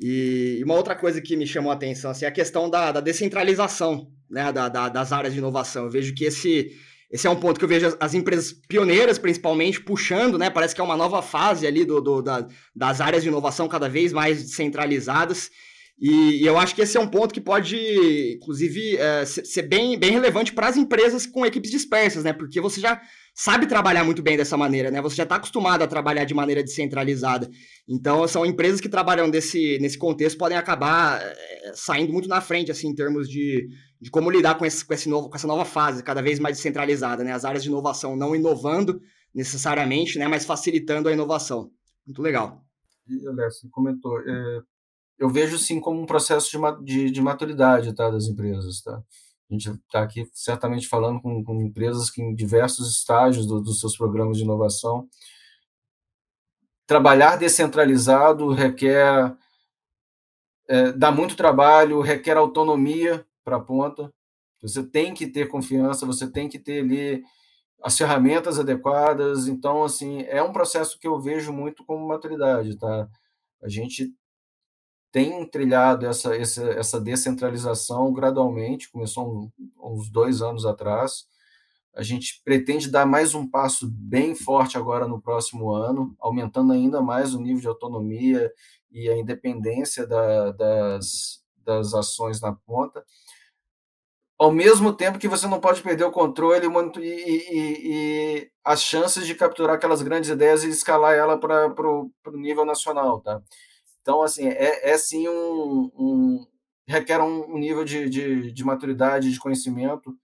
[0.00, 3.00] E, uma outra coisa que me chamou a atenção assim, é a questão da, da
[3.00, 5.84] descentralização né, da, da, das áreas de inovação.
[5.84, 6.72] Eu vejo que esse,
[7.10, 10.50] esse é um ponto que eu vejo as, as, empresas pioneiras, principalmente, puxando, né?
[10.50, 13.88] Parece que é uma nova fase ali do, do da, das áreas de inovação cada
[13.88, 15.50] vez mais descentralizadas.
[16.00, 17.76] E, e, eu acho que esse é um ponto que pode,
[18.36, 22.32] inclusive, é, ser bem, bem relevante para as empresas com equipes dispersas, né?
[22.32, 23.00] Porque você já
[23.34, 25.02] sabe trabalhar muito bem dessa maneira, né?
[25.02, 27.50] Você já está acostumado a trabalhar de maneira descentralizada.
[27.88, 32.70] Então, são empresas que trabalham desse, nesse contexto podem acabar é, saindo muito na frente,
[32.70, 33.68] assim, em termos de,
[34.00, 36.56] de como lidar com, esse, com, esse novo, com essa nova fase, cada vez mais
[36.56, 37.32] descentralizada, né?
[37.32, 39.00] As áreas de inovação não inovando
[39.34, 40.28] necessariamente, né?
[40.28, 41.72] Mas facilitando a inovação.
[42.06, 42.64] Muito legal.
[43.08, 44.60] E, Léo, comentou, é,
[45.18, 49.02] eu vejo, sim, como um processo de, de, de maturidade, tá, das empresas, tá?
[49.50, 53.80] A gente está aqui certamente falando com, com, empresas que em diversos estágios do, dos
[53.80, 55.08] seus programas de inovação.
[56.86, 59.36] Trabalhar descentralizado requer
[60.68, 64.12] é, dá muito trabalho, requer autonomia para a ponta.
[64.60, 67.24] Você tem que ter confiança, você tem que ter ali
[67.82, 69.48] as ferramentas adequadas.
[69.48, 73.08] Então, assim, é um processo que eu vejo muito como maturidade, tá?
[73.62, 74.12] A gente
[75.10, 81.26] tem trilhado essa, essa, essa descentralização gradualmente, começou uns dois anos atrás.
[81.94, 87.00] A gente pretende dar mais um passo bem forte agora no próximo ano, aumentando ainda
[87.00, 88.52] mais o nível de autonomia
[88.90, 93.04] e a independência da, das, das ações na ponta,
[94.38, 99.26] ao mesmo tempo que você não pode perder o controle e, e, e as chances
[99.26, 103.42] de capturar aquelas grandes ideias e escalar ela para o nível nacional, tá?
[104.08, 106.46] Então, assim, é, é sim um, um
[106.88, 110.16] requer um nível de, de, de, maturidade, de conhecimento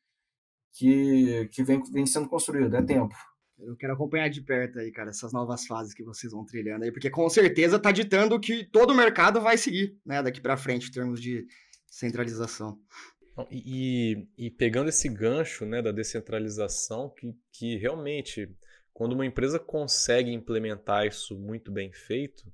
[0.73, 3.15] que, que vem, vem sendo construído, é tempo.
[3.59, 6.91] Eu quero acompanhar de perto aí, cara, essas novas fases que vocês vão trilhando aí,
[6.91, 10.89] porque com certeza está ditando que todo o mercado vai seguir, né, daqui para frente,
[10.89, 11.47] em termos de
[11.87, 12.81] centralização.
[13.51, 18.51] E, e, pegando esse gancho né, da descentralização, que, que realmente,
[18.95, 22.51] quando uma empresa consegue implementar isso muito bem feito,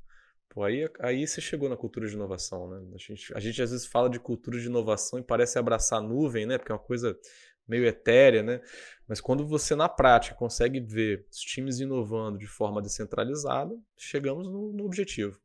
[0.51, 2.69] pô, aí, aí você chegou na cultura de inovação.
[2.69, 2.95] Né?
[2.95, 6.45] A, gente, a gente às vezes fala de cultura de inovação e parece abraçar nuvem,
[6.45, 6.59] né?
[6.59, 7.19] porque é uma coisa
[7.67, 8.61] meio etérea, né?
[9.09, 14.73] mas quando você na prática consegue ver os times inovando de forma descentralizada, chegamos no,
[14.73, 15.39] no objetivo.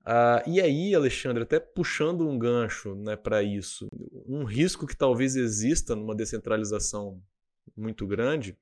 [0.00, 3.88] Uh, e aí, Alexandre, até puxando um gancho né, para isso,
[4.26, 7.22] um risco que talvez exista numa descentralização
[7.76, 8.56] muito grande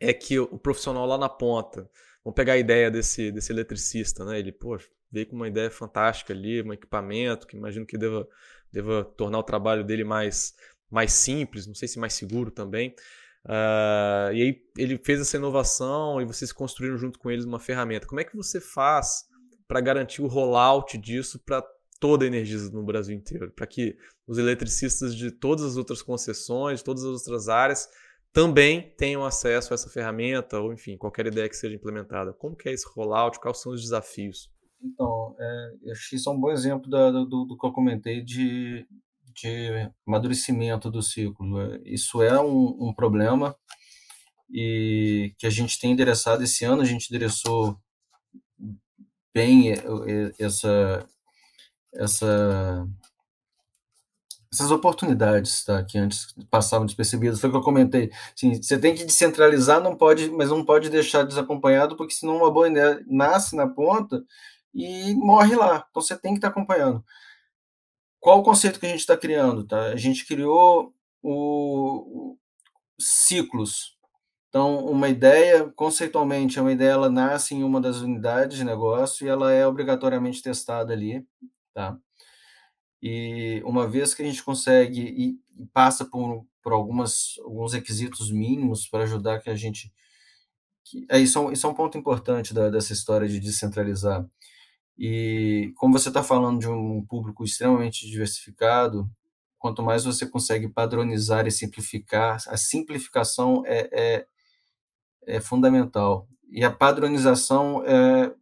[0.00, 1.88] é que o profissional lá na ponta,
[2.28, 4.38] vamos pegar a ideia desse, desse eletricista, né?
[4.38, 4.76] ele pô,
[5.10, 8.28] veio com uma ideia fantástica ali, um equipamento que imagino que deva,
[8.70, 10.54] deva tornar o trabalho dele mais,
[10.90, 12.94] mais simples, não sei se mais seguro também.
[13.46, 18.06] Uh, e aí ele fez essa inovação e vocês construíram junto com eles uma ferramenta.
[18.06, 19.24] Como é que você faz
[19.66, 21.64] para garantir o rollout disso para
[21.98, 26.80] toda a Energisa no Brasil inteiro, para que os eletricistas de todas as outras concessões,
[26.80, 27.88] de todas as outras áreas,
[28.32, 32.32] também tenham acesso a essa ferramenta, ou enfim, qualquer ideia que seja implementada.
[32.32, 33.40] Como que é esse rollout?
[33.40, 34.50] Quais são os desafios?
[34.82, 38.22] Então, é, acho que isso é um bom exemplo da, do, do, que eu comentei
[38.22, 38.86] de,
[39.34, 41.60] de amadurecimento do ciclo.
[41.60, 43.56] É, isso é um, um problema
[44.50, 47.78] e que a gente tem endereçado esse ano, a gente endereçou
[49.34, 49.72] bem
[50.38, 51.06] essa,
[51.94, 52.88] essa,
[54.52, 57.40] essas oportunidades tá, que antes passavam despercebidas.
[57.40, 58.10] Foi o que eu comentei.
[58.34, 62.50] Assim, você tem que descentralizar, não pode, mas não pode deixar desacompanhado, porque senão uma
[62.50, 64.24] boa ideia nasce na ponta
[64.74, 65.86] e morre lá.
[65.90, 67.04] Então você tem que estar acompanhando.
[68.20, 69.66] Qual o conceito que a gente está criando?
[69.66, 69.86] Tá?
[69.88, 72.38] A gente criou o, o
[72.98, 73.96] ciclos.
[74.48, 79.26] Então, uma ideia, conceitualmente, é uma ideia, ela nasce em uma das unidades de negócio
[79.26, 81.24] e ela é obrigatoriamente testada ali,
[81.74, 81.98] tá?
[83.02, 88.88] E uma vez que a gente consegue e, passa por, por algumas, alguns requisitos mínimos
[88.88, 89.92] para ajudar que a gente...
[90.84, 94.26] Que, é, isso, é um, isso é um ponto importante da, dessa história de descentralizar.
[94.96, 99.08] E como você está falando de um público extremamente diversificado,
[99.58, 104.26] quanto mais você consegue padronizar e simplificar, a simplificação é, é
[105.28, 106.26] é fundamental.
[106.50, 108.34] E a padronização é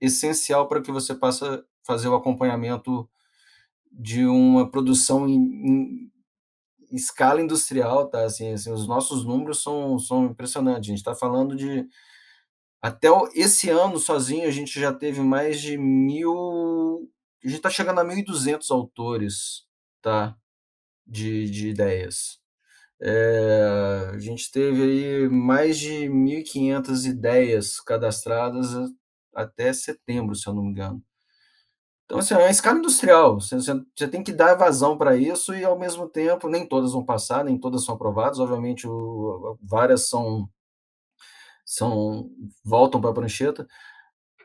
[0.00, 3.08] essencial para que você possa fazer o acompanhamento
[3.98, 6.10] de uma produção em,
[6.90, 8.24] em escala industrial, tá?
[8.24, 10.88] Assim, assim, os nossos números são, são impressionantes.
[10.88, 11.86] A gente está falando de
[12.84, 17.10] até esse ano sozinho a gente já teve mais de mil,
[17.42, 19.64] a gente está chegando a 1.200 autores,
[20.02, 20.36] tá?
[21.06, 22.38] De, de ideias.
[23.00, 28.68] É, a gente teve aí mais de 1.500 ideias cadastradas
[29.34, 31.02] até setembro, se eu não me engano.
[32.04, 33.40] Então, assim, é uma escala industrial.
[33.40, 37.04] Você, você tem que dar vazão para isso e, ao mesmo tempo, nem todas vão
[37.04, 38.38] passar, nem todas são aprovadas.
[38.38, 40.48] Obviamente, o, várias são,
[41.64, 42.30] são
[42.64, 43.66] voltam para a prancheta.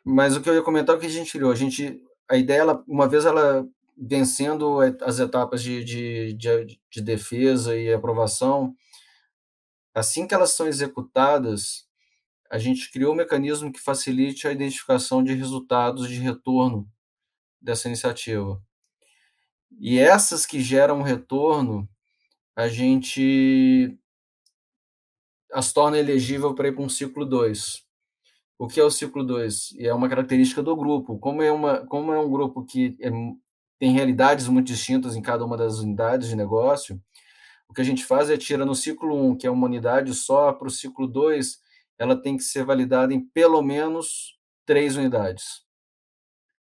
[0.05, 1.51] Mas o que eu ia comentar é o que a gente criou.
[1.51, 3.67] A gente, a ideia, ela, uma vez ela
[3.97, 8.73] vencendo as etapas de, de, de, de defesa e aprovação,
[9.93, 11.85] assim que elas são executadas,
[12.49, 16.87] a gente criou um mecanismo que facilite a identificação de resultados de retorno
[17.61, 18.61] dessa iniciativa.
[19.79, 21.87] E essas que geram retorno,
[22.55, 23.97] a gente
[25.51, 27.83] as torna elegível para ir para um ciclo 2.
[28.57, 29.71] O que é o ciclo 2?
[29.73, 31.17] E é uma característica do grupo.
[31.17, 33.09] Como é, uma, como é um grupo que é
[33.79, 37.01] tem realidades muito distintas em cada uma das unidades de negócio.
[37.69, 40.51] O que a gente faz é tira no ciclo 1, que é uma unidade só,
[40.51, 41.59] para o ciclo 2,
[41.97, 45.63] ela tem que ser validada em pelo menos três unidades.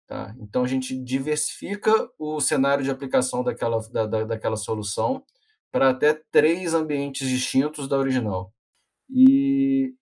[0.08, 0.34] Tá?
[0.40, 5.22] Então a gente diversifica o cenário de aplicação daquela, da, da, daquela solução
[5.72, 8.54] para até três ambientes distintos da original.
[9.10, 9.94] E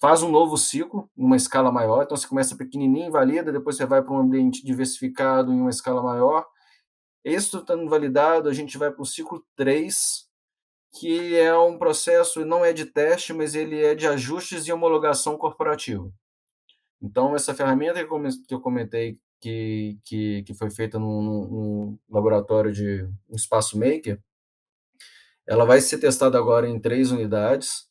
[0.00, 2.02] faz um novo ciclo, numa escala maior.
[2.02, 6.02] Então, você começa pequenininho, valida, depois você vai para um ambiente diversificado em uma escala
[6.02, 6.46] maior.
[7.24, 10.28] Isso estando validado, a gente vai para o ciclo 3,
[10.98, 15.36] que é um processo, não é de teste, mas ele é de ajustes e homologação
[15.36, 16.12] corporativa.
[17.00, 23.34] Então, essa ferramenta que eu comentei, que, que, que foi feita no, laboratório de um
[23.34, 24.20] espaço maker,
[25.46, 27.88] Ela vai ser testada agora em três unidades,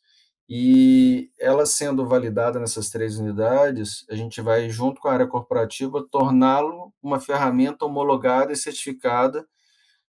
[0.49, 6.05] e ela sendo validada nessas três unidades, a gente vai, junto com a área corporativa,
[6.09, 9.45] torná-lo uma ferramenta homologada e certificada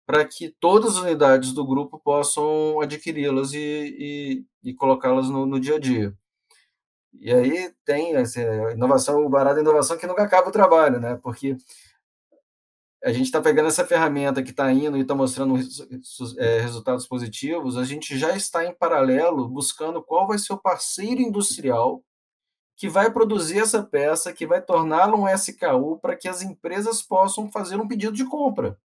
[0.06, 5.60] para que todas as unidades do grupo possam adquiri-las e, e, e colocá-las no, no,
[5.60, 6.14] dia a dia.
[7.20, 11.00] E aí tem assim, a inovação, o barato da inovação que nunca acaba o trabalho,
[11.00, 11.18] né?
[11.22, 11.56] Porque
[13.04, 15.54] a gente está pegando essa ferramenta que está indo e está mostrando
[16.38, 21.20] é, resultados positivos, a gente já está em paralelo buscando qual vai ser o parceiro
[21.20, 22.02] industrial
[22.76, 27.50] que vai produzir essa peça, que vai torná-la um SKU para que as empresas possam
[27.50, 28.78] fazer um pedido de compra.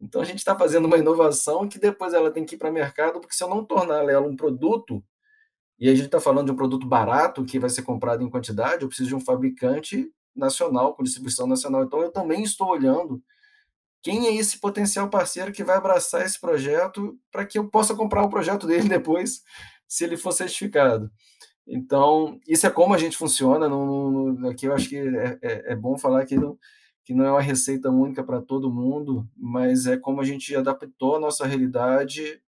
[0.00, 2.72] Então a gente está fazendo uma inovação que depois ela tem que ir para o
[2.72, 5.02] mercado, porque se eu não tornar ela um produto,
[5.78, 8.82] e a gente está falando de um produto barato que vai ser comprado em quantidade,
[8.82, 11.84] eu preciso de um fabricante nacional, com distribuição nacional.
[11.84, 13.22] Então eu também estou olhando
[14.02, 18.22] quem é esse potencial parceiro que vai abraçar esse projeto para que eu possa comprar
[18.22, 19.42] o projeto dele depois,
[19.88, 21.10] se ele for certificado.
[21.66, 23.68] Então, isso é como a gente funciona.
[23.68, 26.56] No, no, aqui eu acho que é, é, é bom falar que não,
[27.04, 31.16] que não é uma receita única para todo mundo, mas é como a gente adaptou
[31.16, 32.40] a nossa realidade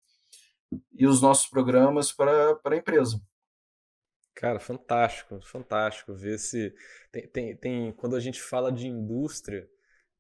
[0.93, 3.22] e os nossos programas para a empresa.
[4.36, 6.74] Cara, fantástico, fantástico ver se
[7.11, 9.68] tem, tem, tem, quando a gente fala de indústria,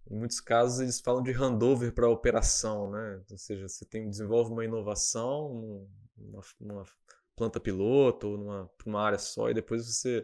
[0.09, 3.21] em muitos casos eles falam de handover para operação, né?
[3.29, 6.83] Ou seja, você tem desenvolve uma inovação numa, numa
[7.35, 10.23] planta piloto ou numa, numa área só e depois você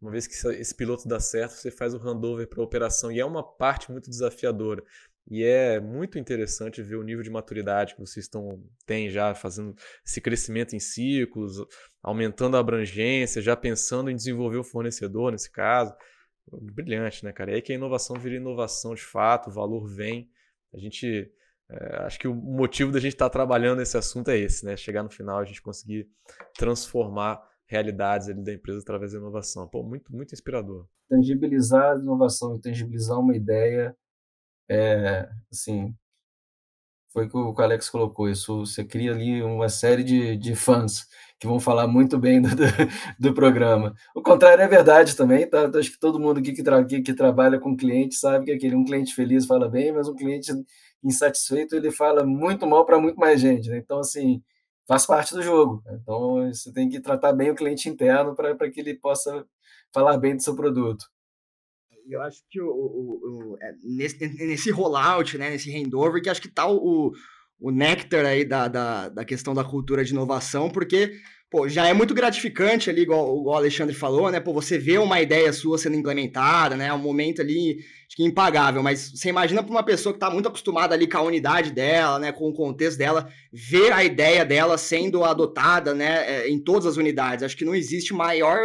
[0.00, 3.24] uma vez que esse piloto dá certo, você faz o handover para operação e é
[3.24, 4.84] uma parte muito desafiadora.
[5.30, 9.74] E é muito interessante ver o nível de maturidade que vocês estão têm já fazendo
[10.06, 11.56] esse crescimento em ciclos,
[12.02, 15.94] aumentando a abrangência, já pensando em desenvolver o fornecedor nesse caso.
[16.46, 17.52] Brilhante, né, cara?
[17.52, 20.28] É aí que a inovação vira inovação de fato, o valor vem.
[20.74, 21.32] A gente
[21.70, 24.76] é, acho que o motivo da gente estar tá trabalhando nesse assunto é esse, né?
[24.76, 26.06] Chegar no final a gente conseguir
[26.58, 29.66] transformar realidades ali da empresa através da inovação.
[29.68, 30.86] Pô, muito, muito inspirador.
[31.08, 33.96] Tangibilizar a inovação, tangibilizar uma ideia,
[34.68, 35.94] é, assim,
[37.14, 41.06] foi o que o Alex colocou, isso você cria ali uma série de, de fãs
[41.38, 42.64] que vão falar muito bem do, do,
[43.20, 43.94] do programa.
[44.14, 45.70] O contrário é verdade também, tá?
[45.78, 48.84] Acho que todo mundo aqui que, tra que, trabalha com cliente sabe que aquele um
[48.84, 50.52] cliente feliz fala bem, mas um cliente
[51.04, 53.68] insatisfeito ele fala muito mal para muito mais gente.
[53.68, 53.78] Né?
[53.78, 54.42] Então, assim,
[54.86, 55.82] faz parte do jogo.
[56.02, 59.46] Então, você tem que tratar bem o cliente interno para que ele possa
[59.92, 61.06] falar bem do seu produto.
[62.08, 66.40] Eu acho que o, o, o é, nesse, nesse rollout, né, nesse handover, que acho
[66.40, 67.12] que está o,
[67.60, 71.12] o néctar aí da, da, da questão da cultura de inovação, porque
[71.50, 74.40] pô, já é muito gratificante ali, igual, igual o Alexandre falou, né?
[74.40, 76.88] Pô, você vê uma ideia sua sendo implementada, né?
[76.88, 80.28] É um momento ali acho que impagável, mas você imagina para uma pessoa que está
[80.28, 82.32] muito acostumada ali com a unidade dela, né?
[82.32, 86.24] Com o contexto dela, ver a ideia dela sendo adotada, né?
[86.26, 87.44] É, em todas as unidades.
[87.44, 88.58] Acho que não existe maior,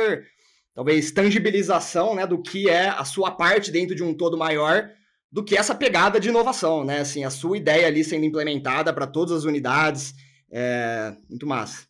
[0.80, 2.26] talvez, tangibilização, né?
[2.26, 4.90] Do que é a sua parte dentro de um todo maior
[5.30, 7.02] do que essa pegada de inovação, né?
[7.02, 10.14] Assim, a sua ideia ali sendo implementada para todas as unidades.
[10.50, 11.86] É muito massa.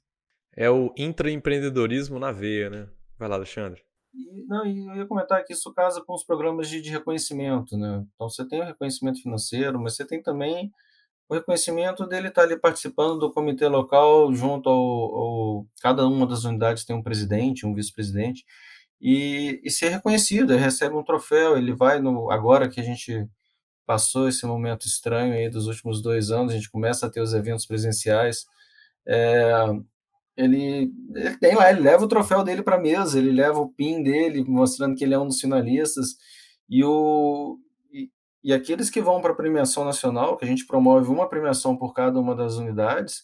[0.58, 2.90] É o intraempreendedorismo na veia, né?
[3.16, 3.80] Vai lá, Alexandre.
[4.12, 8.04] E, não, eu ia comentar que isso casa com os programas de, de reconhecimento, né?
[8.16, 10.72] Então você tem o reconhecimento financeiro, mas você tem também
[11.30, 16.26] o reconhecimento dele estar tá ali participando do comitê local junto ao, ao, cada uma
[16.26, 18.44] das unidades tem um presidente, um vice-presidente
[19.02, 23.28] e, e ser reconhecido, ele recebe um troféu, ele vai no agora que a gente
[23.86, 27.34] passou esse momento estranho aí dos últimos dois anos, a gente começa a ter os
[27.34, 28.46] eventos presenciais,
[29.08, 29.52] é,
[30.38, 33.70] ele, ele tem lá, ele leva o troféu dele para a mesa, ele leva o
[33.70, 36.18] pin dele, mostrando que ele é um dos finalistas,
[36.70, 37.58] e, o,
[37.92, 38.10] e,
[38.44, 41.94] e aqueles que vão para a premiação nacional, que a gente promove uma premiação por
[41.94, 43.24] cada uma das unidades,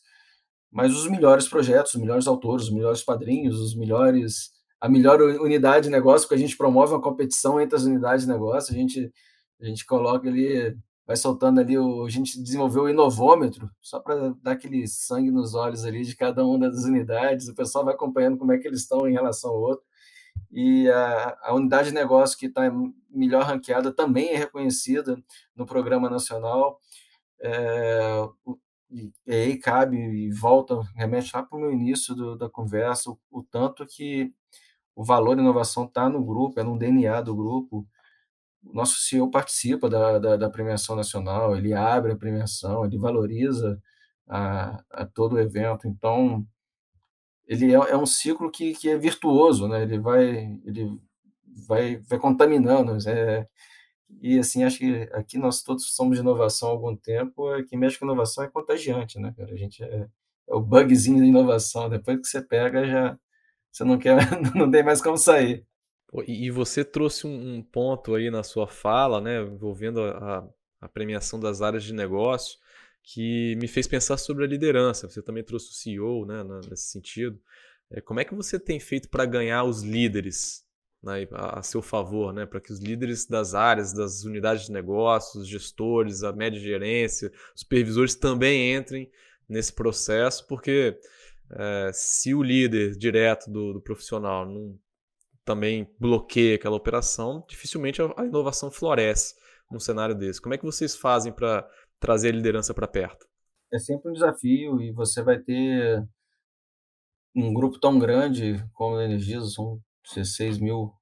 [0.71, 4.54] mas os melhores projetos, os melhores autores, os melhores padrinhos, os melhores
[4.85, 8.31] a melhor unidade de negócio, porque a gente promove uma competição entre as unidades de
[8.31, 9.11] negócio, a gente,
[9.59, 14.33] a gente coloca ali vai soltando ali, o, a gente desenvolveu o inovômetro, só para
[14.41, 18.37] dar aquele sangue nos olhos ali de cada uma das unidades, o pessoal vai acompanhando
[18.37, 19.85] como é que eles estão em relação ao outro,
[20.51, 22.71] e a, a unidade de negócio que está
[23.09, 25.21] melhor ranqueada também é reconhecida
[25.55, 26.79] no programa nacional,
[27.39, 28.27] é,
[28.89, 33.19] e, aí cabe e volta, remete lá para o meu início do, da conversa, o,
[33.29, 34.33] o tanto que
[34.95, 37.85] o valor da inovação está no grupo, é no DNA do grupo,
[38.63, 43.79] o nosso CEO participa da, da, da, premiação nacional, ele abre a premiação, ele valoriza
[44.27, 45.87] a, a todo o evento.
[45.87, 46.45] Então,
[47.47, 49.83] ele é, é, um ciclo que, que é virtuoso, né?
[49.83, 50.23] Ele vai,
[50.65, 50.99] ele
[51.67, 52.97] vai, vai contaminando.
[53.07, 53.47] É,
[54.21, 57.77] e assim, acho que aqui nós todos somos de inovação há algum tempo, é que
[57.77, 59.33] mexe com inovação é contagiante, né?
[59.39, 60.07] A gente é,
[60.49, 61.89] é o bugzinho da inovação.
[61.89, 63.17] Depois que você pega, já
[63.75, 64.15] você não quer,
[64.55, 65.65] não tem mais como sair.
[66.25, 70.47] E você trouxe um ponto aí na sua fala, né, envolvendo a,
[70.79, 72.57] a premiação das áreas de negócio,
[73.03, 75.09] que me fez pensar sobre a liderança.
[75.09, 77.37] Você também trouxe o CEO, né, nesse sentido.
[77.91, 80.63] É, como é que você tem feito para ganhar os líderes
[81.03, 84.71] né, a, a, seu favor, né, para que os líderes das áreas, das unidades de
[84.71, 89.11] negócios, gestores, a média gerência, supervisores também entrem
[89.49, 90.97] nesse processo, porque
[91.51, 94.79] é, se o líder direto do, do, profissional não
[95.43, 99.35] também bloqueia aquela operação, dificilmente a, a inovação floresce
[99.69, 100.41] num cenário desse.
[100.41, 101.67] Como é que vocês fazem para
[101.99, 103.27] trazer a liderança para perto?
[103.71, 106.03] É sempre um desafio e você vai ter
[107.35, 109.79] um grupo tão grande como a Energisa, são
[110.15, 110.93] 16 mil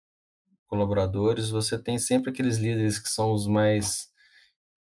[0.68, 4.08] colaboradores, você tem sempre aqueles líderes que são os mais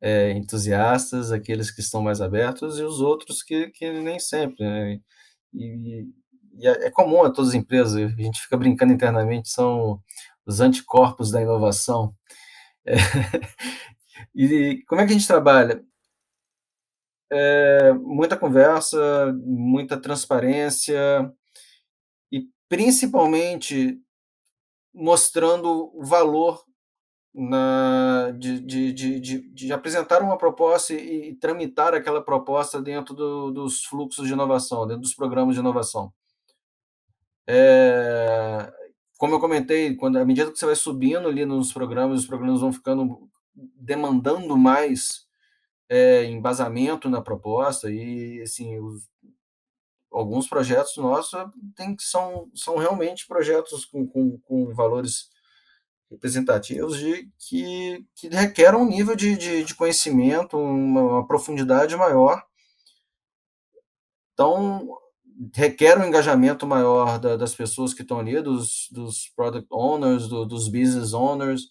[0.00, 4.64] é, entusiastas, aqueles que estão mais abertos e os outros que, que nem sempre.
[4.64, 5.00] Né?
[5.57, 6.07] E,
[6.59, 10.00] e é, é comum a todas as empresas, a gente fica brincando internamente, são
[10.44, 12.14] os anticorpos da inovação.
[12.84, 12.94] É,
[14.34, 15.84] e como é que a gente trabalha?
[17.30, 21.32] É, muita conversa, muita transparência
[22.30, 23.98] e principalmente
[24.94, 26.64] mostrando o valor
[27.37, 33.51] na, de, de, de, de, apresentar uma proposta e, e tramitar aquela proposta dentro do,
[33.51, 36.11] dos fluxos de inovação, dentro dos programas de inovação.
[37.47, 38.72] É,
[39.18, 42.62] como eu comentei, quando à medida que você vai subindo ali nos programas, os programas
[42.62, 45.26] vão ficando demandando mais
[45.91, 49.09] é, embasamento na proposta e assim os,
[50.11, 51.39] alguns projetos nossos
[51.74, 55.28] tem são, são realmente projetos com, com, com valores
[56.11, 62.44] representativos de, que, que requerem um nível de, de, de conhecimento, uma, uma, profundidade maior.
[64.32, 64.88] Então,
[65.54, 70.44] requer um engajamento maior da, das pessoas que estão ali, dos, dos product owners, do,
[70.44, 71.68] dos business owners.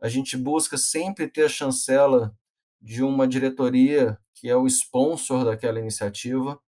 [0.00, 2.34] A gente busca sempre ter a chancela
[2.80, 6.60] de uma diretoria que é o sponsor daquela iniciativa.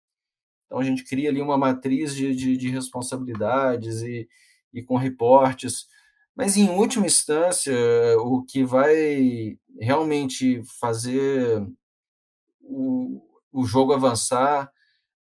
[0.65, 4.27] Então, a gente cria ali uma matriz de, de, de responsabilidades e,
[4.73, 5.87] e com reportes
[6.35, 7.73] mas, em última instância,
[8.19, 11.65] o que vai realmente fazer
[12.61, 13.21] o,
[13.51, 14.71] o jogo avançar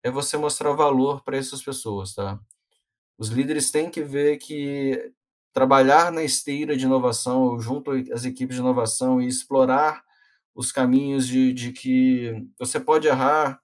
[0.03, 2.39] é você mostrar valor para essas pessoas, tá?
[3.19, 5.13] Os líderes têm que ver que
[5.53, 10.03] trabalhar na esteira de inovação, junto às equipes de inovação e explorar
[10.55, 13.61] os caminhos de, de que você pode errar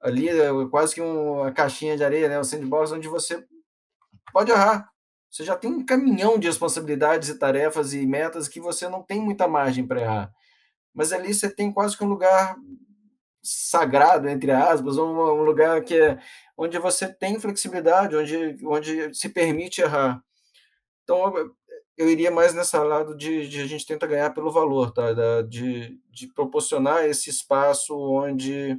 [0.00, 2.38] ali, é quase que uma caixinha de areia, né?
[2.38, 3.44] o sandbox, onde você
[4.32, 4.91] pode errar,
[5.32, 9.18] você já tem um caminhão de responsabilidades e tarefas e metas que você não tem
[9.18, 10.32] muita margem para errar.
[10.92, 12.54] Mas ali você tem quase que um lugar
[13.42, 16.18] sagrado, entre aspas, um, um lugar que é
[16.54, 20.22] onde você tem flexibilidade, onde, onde se permite errar.
[21.02, 21.56] Então, eu,
[21.96, 25.14] eu iria mais nessa lado de, de, a gente tenta ganhar pelo valor, tá?
[25.14, 28.78] Da, de, de proporcionar esse espaço onde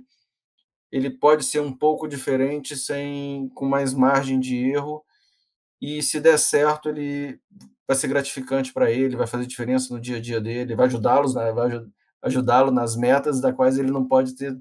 [0.91, 5.03] ele pode ser um pouco diferente, sem com mais margem de erro,
[5.83, 7.37] e se der certo, ele
[7.85, 11.35] vai ser gratificante para ele, vai fazer diferença no dia a dia dele, vai ajudá-los,
[11.35, 11.51] né?
[11.51, 11.85] vai
[12.21, 14.57] ajudá-lo nas metas da quais ele não pode ter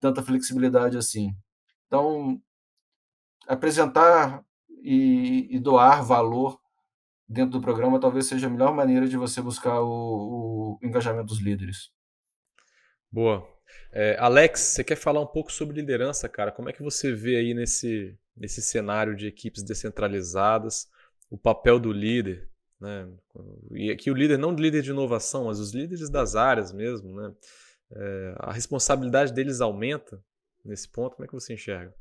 [0.00, 1.32] tanta flexibilidade assim.
[1.86, 2.42] Então,
[3.46, 4.44] apresentar
[4.82, 6.58] e, e doar valor
[7.28, 11.40] dentro do programa talvez seja a melhor maneira de você buscar o, o engajamento dos
[11.40, 11.92] líderes.
[13.12, 13.53] Boa.
[13.92, 16.50] É, Alex, você quer falar um pouco sobre liderança, cara?
[16.50, 20.88] Como é que você vê aí nesse, nesse cenário de equipes descentralizadas,
[21.30, 22.48] o papel do líder,
[22.80, 23.08] né?
[23.72, 27.14] E aqui o líder não o líder de inovação, mas os líderes das áreas mesmo,
[27.14, 27.32] né?
[27.92, 30.22] É, a responsabilidade deles aumenta
[30.64, 31.16] nesse ponto.
[31.16, 31.94] Como é que você enxerga?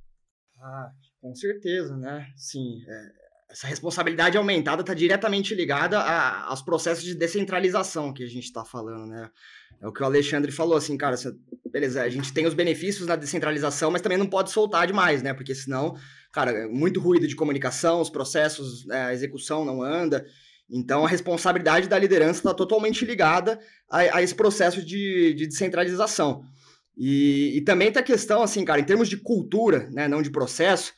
[0.59, 2.31] Ah, com certeza, né?
[2.35, 8.45] Sim, é, essa responsabilidade aumentada está diretamente ligada aos processos de descentralização que a gente
[8.45, 9.29] está falando, né?
[9.81, 11.15] É o que o Alexandre falou, assim, cara,
[11.71, 15.33] beleza, a gente tem os benefícios na descentralização, mas também não pode soltar demais, né?
[15.33, 15.95] Porque senão
[16.33, 20.25] cara, é muito ruído de comunicação, os processos, né, a execução não anda.
[20.69, 26.43] Então, a responsabilidade da liderança está totalmente ligada a, a, esse processo de, de descentralização.
[26.97, 30.31] E, e também tem a questão, assim, cara, em termos de cultura, né, não de
[30.31, 30.91] processo,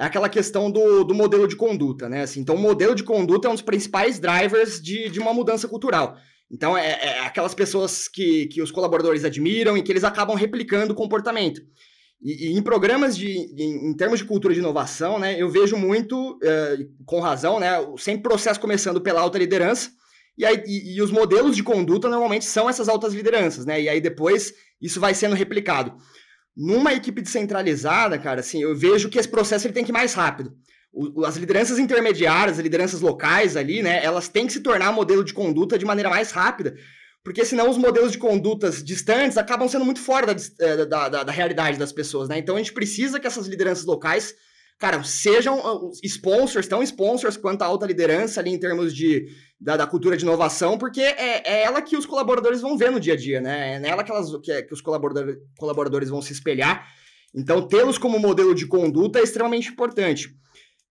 [0.00, 2.22] é aquela questão do, do modelo de conduta, né?
[2.22, 5.68] Assim, então, o modelo de conduta é um dos principais drivers de, de uma mudança
[5.68, 6.16] cultural.
[6.50, 10.94] Então, é, é aquelas pessoas que, que os colaboradores admiram e que eles acabam replicando
[10.94, 11.60] o comportamento.
[12.22, 15.76] E, e, em programas de, em, em, termos de cultura de inovação, né, eu vejo
[15.76, 19.90] muito, uh, com razão, né, sempre processo começando pela alta liderança,
[20.36, 23.86] e, aí, e, e, os modelos de conduta normalmente são essas altas lideranças, né, e
[23.86, 25.94] aí depois isso vai sendo replicado.
[26.56, 30.14] Numa equipe descentralizada, cara, assim, eu vejo que esse processo ele tem que ir mais
[30.14, 30.52] rápido.
[30.92, 35.24] O, as lideranças intermediárias, as lideranças locais ali, né, elas têm que se tornar modelo
[35.24, 36.74] de conduta de maneira mais rápida,
[37.22, 41.22] porque senão os modelos de condutas distantes acabam sendo muito fora da, eh, da, da,
[41.24, 42.38] da realidade das pessoas, né?
[42.38, 44.34] Então a gente precisa que essas lideranças locais,
[44.80, 49.28] cara, sejam ah, sponsors, tão sponsors quanto a alta liderança ali em termos de,
[49.60, 52.98] da, da cultura de inovação, porque é, é, ela que os colaboradores vão ver no
[52.98, 53.74] dia a dia, né?
[53.74, 56.88] É nela que, elas, que, que os colaboradores, colaboradores vão se espelhar.
[57.34, 60.34] Então, tê-los como modelo de conduta é extremamente importante.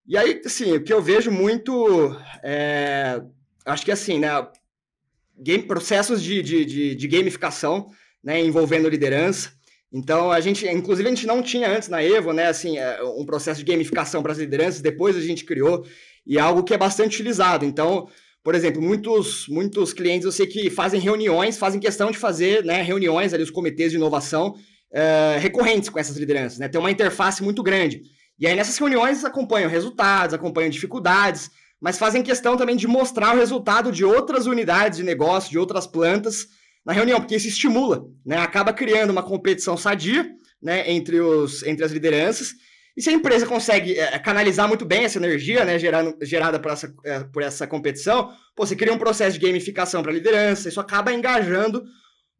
[0.07, 2.15] E aí, assim, o que eu vejo muito.
[2.43, 3.21] É,
[3.65, 4.29] acho que assim, né?
[5.35, 7.87] Game, processos de, de, de, de gamificação,
[8.23, 8.39] né?
[8.39, 9.51] Envolvendo liderança.
[9.91, 12.47] Então, a gente, inclusive, a gente não tinha antes na Evo, né?
[12.47, 15.83] Assim, é, um processo de gamificação para as lideranças, depois a gente criou,
[16.25, 17.65] e é algo que é bastante utilizado.
[17.65, 18.07] Então,
[18.43, 22.81] por exemplo, muitos, muitos clientes eu sei que fazem reuniões, fazem questão de fazer né,
[22.81, 26.67] reuniões ali, os comitês de inovação uh, recorrentes com essas lideranças, né?
[26.67, 28.01] Tem uma interface muito grande.
[28.39, 31.49] E aí, nessas reuniões, acompanham resultados, acompanham dificuldades,
[31.81, 35.87] mas fazem questão também de mostrar o resultado de outras unidades de negócio, de outras
[35.87, 36.47] plantas
[36.86, 38.38] na reunião, porque isso estimula, né?
[38.38, 40.30] Acaba criando uma competição sadia,
[40.61, 42.53] né, entre, os, entre as lideranças
[42.99, 46.69] e se a empresa consegue é, canalizar muito bem essa energia, né, gerando, gerada por
[46.69, 50.67] essa, é, por essa competição, pô, você cria um processo de gamificação para a liderança,
[50.67, 51.82] isso acaba engajando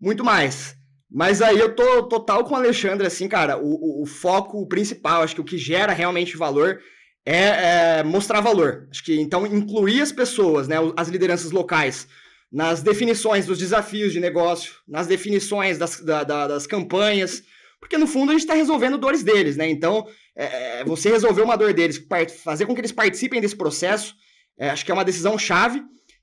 [0.02, 0.76] muito mais.
[1.10, 5.22] Mas aí eu tô total com o Alexandre, assim, cara, o, o, o foco principal,
[5.22, 6.80] acho que o que gera realmente valor
[7.26, 8.86] é, é, mostrar valor.
[8.92, 12.06] Acho que então incluir as pessoas, né, as lideranças locais,
[12.52, 17.44] nas definições dos desafios de negócio, nas definições das, da, da, das campanhas,
[17.80, 19.70] porque no fundo a gente está resolvendo dores deles, né?
[19.70, 22.04] Então, é, é, você resolver uma dor deles,
[22.44, 24.16] fazer com que eles participem desse processo,
[24.58, 25.82] é, acho que é uma decisão chave.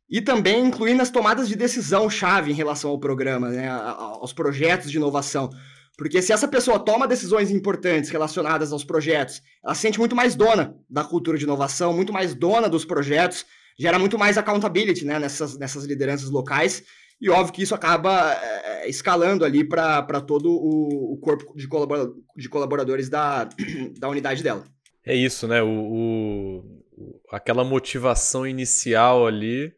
[0.09, 4.89] E também incluir nas tomadas de decisão chave em relação ao programa, né, aos projetos
[4.89, 5.51] de inovação.
[5.99, 10.37] Porque se essa pessoa toma decisões importantes relacionadas aos projetos, ela se sente muito mais
[10.37, 13.45] dona da cultura de inovação, muito mais dona dos projetos,
[13.79, 16.83] gera muito mais accountability né, nessas, nessas lideranças locais
[17.21, 21.67] e óbvio que isso acaba é, escalando ali para todo o, o corpo de,
[22.37, 23.49] de colaboradores da,
[23.99, 24.65] da unidade dela.
[25.05, 25.63] É isso, né?
[25.63, 29.73] O, o, aquela motivação inicial ali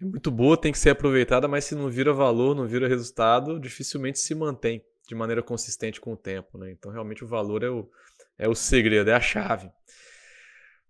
[0.00, 3.58] é muito boa, tem que ser aproveitada, mas se não vira valor, não vira resultado,
[3.58, 6.70] dificilmente se mantém de maneira consistente com o tempo, né?
[6.70, 7.88] Então realmente o valor é o,
[8.38, 9.70] é o segredo, é a chave.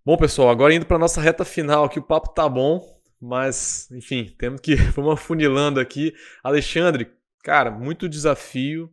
[0.05, 4.34] Bom, pessoal, agora indo para nossa reta final, que o papo tá bom, mas, enfim,
[4.38, 4.76] temos que.
[4.94, 6.14] Vamos afunilando aqui.
[6.42, 7.11] Alexandre,
[7.42, 8.90] cara, muito desafio.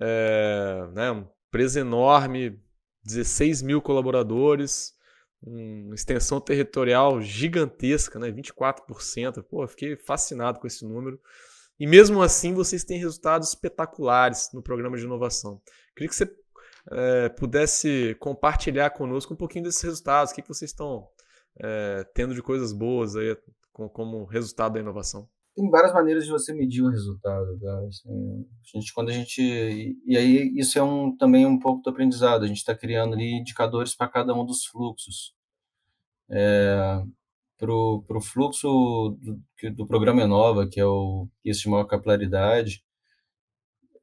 [0.00, 2.58] É, né, empresa enorme,
[3.04, 4.94] 16 mil colaboradores,
[5.42, 9.42] uma extensão territorial gigantesca, né, 24%.
[9.42, 11.20] Pô, fiquei fascinado com esse número.
[11.78, 15.60] E mesmo assim, vocês têm resultados espetaculares no programa de inovação.
[15.94, 16.26] Queria que você
[16.90, 20.32] é, pudesse compartilhar conosco um pouquinho desses resultados.
[20.32, 21.06] O que, que vocês estão
[21.60, 23.36] é, tendo de coisas boas aí
[23.72, 25.28] como resultado da inovação?
[25.54, 27.58] Tem várias maneiras de você medir o resultado.
[27.60, 27.78] Tá?
[27.86, 29.42] Assim, a gente, quando a gente
[30.06, 32.44] e aí isso é um também um pouco do aprendizado.
[32.44, 35.34] A gente está criando ali indicadores para cada um dos fluxos.
[36.30, 37.02] É,
[37.58, 42.82] para o fluxo do, do programa Enova, que é o que de maior capilaridade,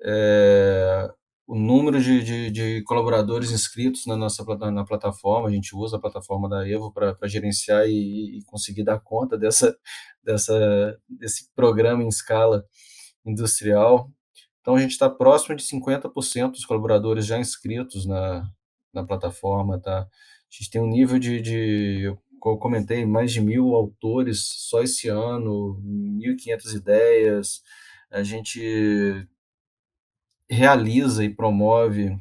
[0.02, 1.14] é,
[1.50, 6.00] o número de, de, de, colaboradores inscritos na nossa na plataforma, a gente usa a
[6.00, 9.76] plataforma da Evo para gerenciar e, e, conseguir dar conta dessa,
[10.24, 12.64] dessa, desse programa em escala
[13.26, 14.12] industrial.
[14.62, 18.48] Então, a gente está próximo de 50% dos colaboradores já inscritos na,
[18.94, 19.80] na plataforma.
[19.82, 20.02] Tá?
[20.02, 20.08] A
[20.52, 25.82] gente tem um nível de, de eu comentei, mais de mil autores só esse ano,
[25.84, 27.64] 1.500 ideias.
[28.12, 29.28] A gente
[30.50, 32.18] realiza e promove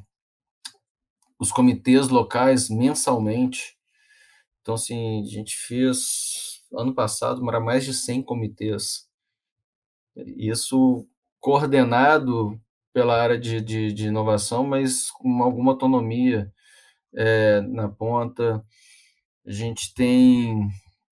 [1.39, 3.76] os comitês locais mensalmente.
[4.61, 9.09] Então, assim, a gente fez, ano passado, mais de 100 comitês.
[10.16, 11.07] Isso
[11.41, 12.61] coordenado
[12.93, 16.53] pela área de, de, de inovação, mas com alguma autonomia
[17.14, 18.64] é, na ponta.
[19.47, 20.68] A gente tem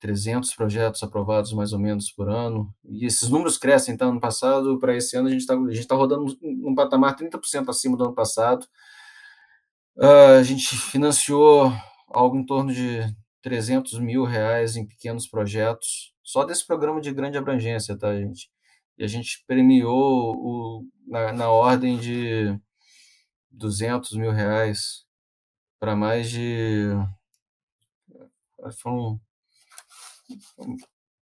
[0.06, 4.78] 300 projetos aprovados mais ou menos por ano, e esses números crescem, então, ano passado
[4.78, 5.56] para esse ano a gente está
[5.88, 8.64] tá rodando num patamar 30% acima do ano passado.
[9.96, 11.72] Uh, a gente financiou
[12.08, 13.00] algo em torno de
[13.42, 18.48] 300 mil reais em pequenos projetos, só desse programa de grande abrangência, tá, gente?
[18.96, 22.56] E a gente premiou o, na, na ordem de
[23.50, 25.04] 200 mil reais
[25.80, 26.90] para mais de.
[28.80, 29.20] Foram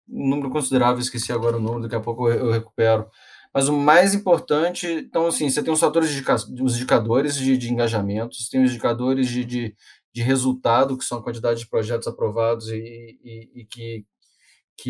[0.08, 3.08] um número considerável, esqueci agora o número, daqui a pouco eu recupero.
[3.52, 6.22] Mas o mais importante, então, assim, você tem os fatores de
[6.62, 9.76] os indicadores de, de engajamento, você tem os indicadores de, de,
[10.12, 14.04] de, resultado, que são a quantidade de projetos aprovados e, e, e que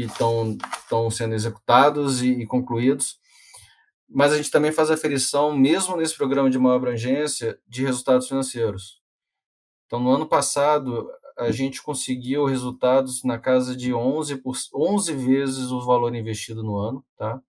[0.00, 3.18] estão sendo executados e, e concluídos
[4.08, 9.02] mas a gente também faz aferição, mesmo nesse programa de maior abrangência, de resultados financeiros.
[9.86, 15.70] Então, no ano passado, a gente conseguiu resultados na casa de 11, por, 11 vezes
[15.70, 17.40] o valor investido no ano, tá?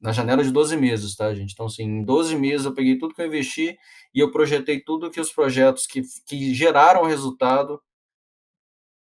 [0.00, 1.52] Na janela de 12 meses, tá, gente?
[1.52, 3.76] Então, assim, em 12 meses eu peguei tudo que eu investi
[4.14, 7.80] e eu projetei tudo que os projetos que, que geraram resultado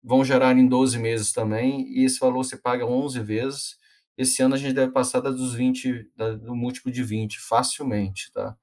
[0.03, 3.77] vão gerar em 12 meses também, e esse valor se paga 11 vezes.
[4.17, 6.09] Esse ano a gente deve passar dos 20,
[6.41, 8.55] do múltiplo de 20, facilmente, tá?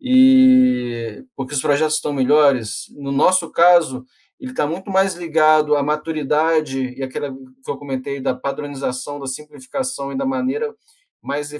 [0.00, 4.04] E porque os projetos estão melhores, no nosso caso,
[4.38, 9.26] ele está muito mais ligado à maturidade e aquela que eu comentei da padronização, da
[9.26, 10.74] simplificação e da maneira
[11.22, 11.52] mais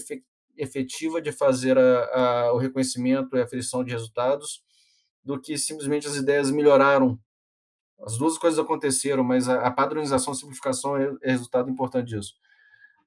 [0.57, 4.62] efetiva de fazer a, a, o reconhecimento e a aferição de resultados,
[5.24, 7.18] do que simplesmente as ideias melhoraram.
[8.01, 12.35] As duas coisas aconteceram, mas a, a padronização e simplificação é, é resultado importante disso.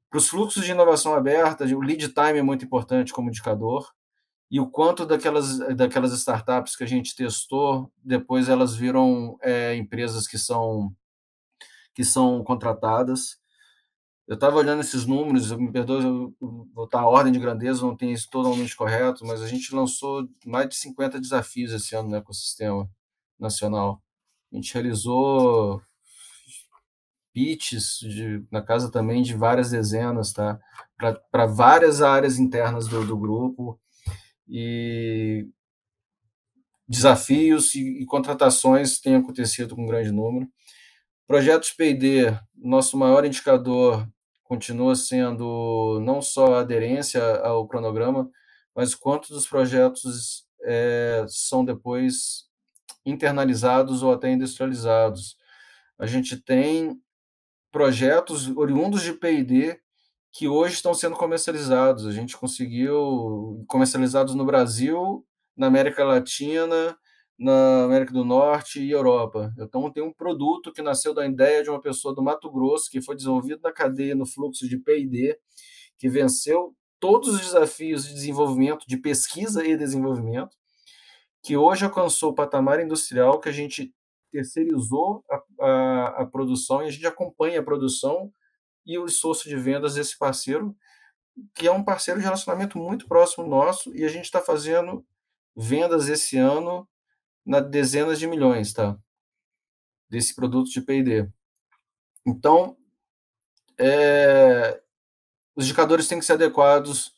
[0.09, 3.87] Para os fluxos de inovação aberta, o lead time é muito importante como indicador,
[4.51, 10.27] e o quanto daquelas, daquelas startups que a gente testou, depois elas viram é, empresas
[10.27, 10.91] que são,
[11.93, 13.37] que são contratadas.
[14.27, 16.35] Eu estava olhando esses números, me perdoe, eu
[16.73, 20.27] vou estar a ordem de grandeza, não tem isso totalmente correto, mas a gente lançou
[20.45, 22.89] mais de 50 desafios esse ano no ecossistema
[23.39, 24.01] nacional.
[24.51, 25.81] A gente realizou
[27.33, 30.59] pitches de, na casa também de várias dezenas, tá?
[31.31, 33.79] Para várias áreas internas do, do grupo
[34.49, 35.47] e
[36.87, 40.47] desafios e, e, contratações têm acontecido com um grande número.
[41.27, 44.07] Projetos P&D, nosso maior indicador
[44.43, 48.29] continua sendo não só a aderência ao cronograma,
[48.75, 52.49] mas quanto dos projetos é, são depois
[53.05, 55.37] internalizados ou até industrializados.
[55.99, 56.99] A gente tem
[57.71, 59.79] projetos oriundos de P&D
[60.31, 62.05] que hoje estão sendo comercializados.
[62.05, 65.25] A gente conseguiu comercializados no Brasil,
[65.55, 66.97] na América Latina,
[67.37, 69.53] na América do Norte e Europa.
[69.57, 73.01] Então, tem um produto que nasceu da ideia de uma pessoa do Mato Grosso, que
[73.01, 75.39] foi desenvolvido na cadeia no fluxo de P&D,
[75.97, 80.55] que venceu todos os desafios de desenvolvimento, de pesquisa e desenvolvimento,
[81.41, 83.93] que hoje alcançou o patamar industrial que a gente
[84.31, 88.31] terceirizou a, a, a, produção e a gente acompanha a produção
[88.89, 90.75] e o esforço de vendas desse parceiro,
[91.53, 95.05] que é um parceiro de relacionamento muito próximo nosso e a gente está fazendo
[95.55, 96.89] vendas esse ano
[97.45, 98.97] na dezenas de milhões, tá?
[100.09, 101.29] Desse produto de P&D.
[102.25, 102.75] Então,
[103.77, 104.81] é,
[105.55, 107.13] os indicadores têm que ser adequados,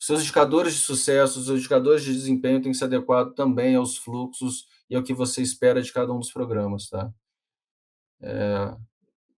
[0.00, 4.66] seus indicadores de sucesso, os indicadores de desempenho têm que ser adequados também aos fluxos
[4.90, 7.12] e é o que você espera de cada um dos programas, tá?
[8.20, 8.76] É,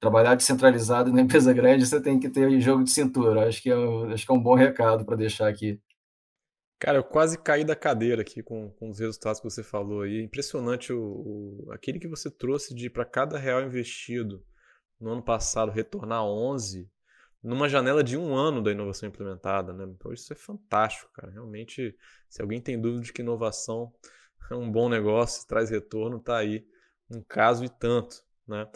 [0.00, 3.48] trabalhar descentralizado na empresa grande, você tem que ter jogo de cintura.
[3.48, 3.74] Acho que é,
[4.12, 5.80] acho que é um bom recado para deixar aqui.
[6.78, 10.22] Cara, eu quase caí da cadeira aqui com, com os resultados que você falou aí.
[10.22, 14.44] Impressionante o, o aquele que você trouxe de para cada real investido
[15.00, 16.88] no ano passado retornar 11
[17.42, 19.84] numa janela de um ano da inovação implementada, né?
[19.84, 21.32] Então isso é fantástico, cara.
[21.32, 21.96] Realmente,
[22.28, 23.92] se alguém tem dúvida de que inovação
[24.50, 26.66] é um bom negócio, traz retorno, tá aí
[27.10, 28.68] um caso e tanto, né?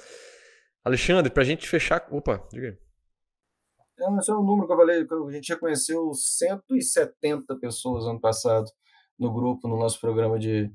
[0.85, 2.79] Alexandre, para a gente fechar, opa, diga aí.
[3.99, 8.21] É, esse é um número que eu falei, a gente já conheceu 170 pessoas ano
[8.21, 8.71] passado
[9.19, 10.71] no grupo, no nosso programa de,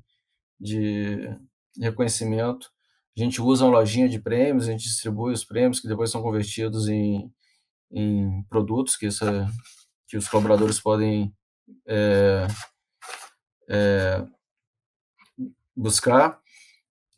[0.58, 1.28] de
[1.78, 2.70] reconhecimento.
[3.16, 6.22] A gente usa uma lojinha de prêmios, a gente distribui os prêmios que depois são
[6.22, 7.30] convertidos em,
[7.90, 9.46] em produtos que, essa,
[10.06, 11.34] que os colaboradores podem
[11.86, 12.46] é,
[13.68, 14.24] é,
[15.76, 16.40] buscar.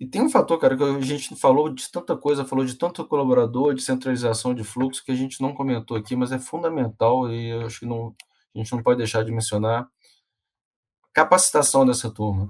[0.01, 3.07] E tem um fator, cara, que a gente falou de tanta coisa, falou de tanto
[3.07, 7.51] colaborador, de centralização de fluxo, que a gente não comentou aqui, mas é fundamental e
[7.51, 8.17] eu acho que não,
[8.55, 9.87] a gente não pode deixar de mencionar.
[11.13, 12.49] Capacitação dessa turma.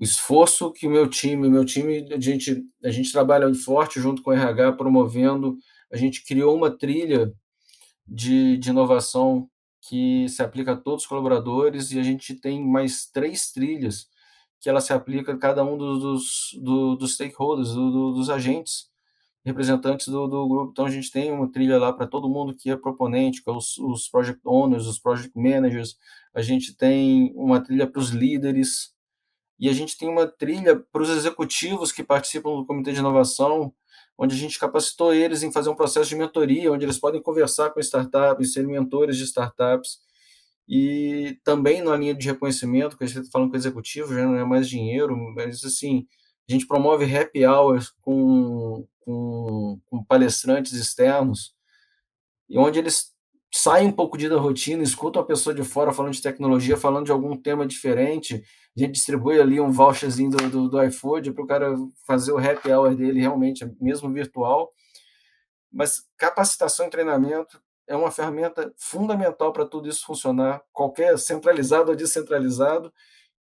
[0.00, 4.00] O esforço que o meu time, o meu time, a gente, a gente trabalha forte
[4.00, 5.58] junto com o RH, promovendo,
[5.92, 7.34] a gente criou uma trilha
[8.06, 9.46] de, de inovação
[9.82, 14.08] que se aplica a todos os colaboradores e a gente tem mais três trilhas
[14.66, 16.02] que ela se aplica a cada um dos,
[16.60, 18.90] dos, dos stakeholders, do, dos agentes,
[19.44, 20.72] representantes do, do, grupo.
[20.72, 23.52] Então, a gente tem uma trilha lá para todo mundo que é proponente, que é
[23.52, 25.96] os, os project owners, os project managers,
[26.34, 28.92] a gente tem uma trilha para os líderes,
[29.56, 33.72] e a gente tem uma trilha para os executivos que participam do comitê de inovação,
[34.18, 37.70] onde a gente capacitou eles em fazer um processo de mentoria, onde eles podem conversar
[37.70, 40.00] com startups, ser mentores de startups,
[40.68, 44.24] e também na linha de reconhecimento, que a gente está falando com o executivo, já
[44.24, 46.06] não é mais dinheiro, mas assim,
[46.48, 51.54] a gente promove happy hours com, com, com palestrantes externos,
[52.48, 53.14] e onde eles
[53.52, 57.06] saem um pouco de da rotina, escutam a pessoa de fora falando de tecnologia, falando
[57.06, 58.42] de algum tema diferente,
[58.76, 61.74] a gente distribui ali um voucherzinho do, do, do iFood para o cara
[62.06, 64.70] fazer o happy hour dele realmente, mesmo virtual.
[65.72, 71.96] Mas capacitação e treinamento é uma ferramenta fundamental para tudo isso funcionar, qualquer centralizado ou
[71.96, 72.92] descentralizado,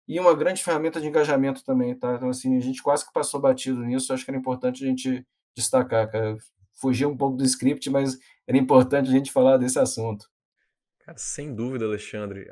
[0.06, 2.14] e uma grande ferramenta de engajamento também, tá?
[2.14, 5.24] Então, assim, a gente quase que passou batido nisso, acho que era importante a gente
[5.56, 6.36] destacar, cara.
[6.80, 10.26] Fugir um pouco do script, mas era importante a gente falar desse assunto.
[11.00, 12.48] Cara, sem dúvida, Alexandre.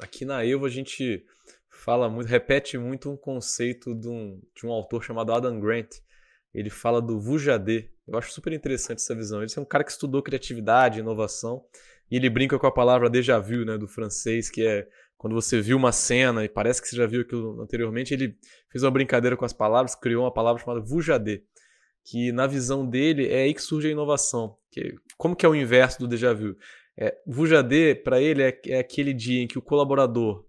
[0.00, 1.24] aqui na Evo a gente
[1.68, 5.96] fala muito, repete muito um conceito de um, de um autor chamado Adam Grant.
[6.52, 7.90] Ele fala do Vujadê.
[8.10, 9.40] Eu acho super interessante essa visão.
[9.40, 11.64] Ele é um cara que estudou criatividade, inovação,
[12.10, 15.60] e ele brinca com a palavra déjà vu, né, do francês, que é quando você
[15.60, 18.36] viu uma cena e parece que você já viu aquilo anteriormente, ele
[18.70, 21.44] fez uma brincadeira com as palavras, criou uma palavra chamada Vujadê,
[22.04, 24.56] que na visão dele é aí que surge a inovação.
[24.72, 26.56] Que, como que é o inverso do déjà vu?
[26.98, 30.44] É, Vujadê, para ele, é, é aquele dia em que o colaborador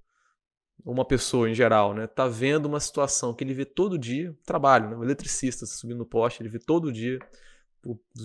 [0.83, 4.89] uma pessoa em geral, né, tá vendo uma situação que ele vê todo dia, trabalho,
[4.89, 7.19] né, um eletricista subindo no poste, ele vê todo dia,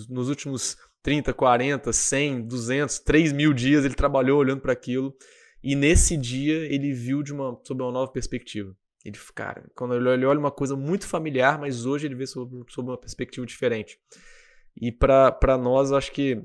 [0.09, 5.15] nos últimos 30, 40, 100, 200, 3 mil dias ele trabalhou olhando para aquilo
[5.63, 8.75] e nesse dia ele viu de uma, sob uma nova perspectiva.
[9.05, 12.91] Ele, cara, quando ele olha uma coisa muito familiar, mas hoje ele vê sob, sob
[12.91, 13.99] uma perspectiva diferente.
[14.77, 16.43] E para nós, acho que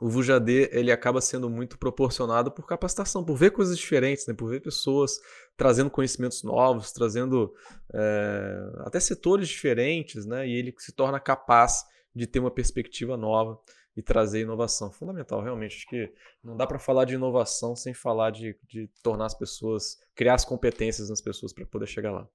[0.00, 4.34] o Vujadê ele acaba sendo muito proporcionado por capacitação, por ver coisas diferentes, né?
[4.34, 5.18] por ver pessoas
[5.56, 7.52] trazendo conhecimentos novos, trazendo
[7.94, 10.46] é, até setores diferentes, né?
[10.46, 11.82] e ele se torna capaz
[12.16, 13.60] de ter uma perspectiva nova
[13.96, 14.90] e trazer inovação.
[14.90, 15.76] Fundamental, realmente.
[15.76, 16.12] Acho que
[16.42, 20.44] não dá para falar de inovação sem falar de, de, tornar as pessoas, criar as
[20.44, 22.26] competências nas pessoas para poder chegar lá.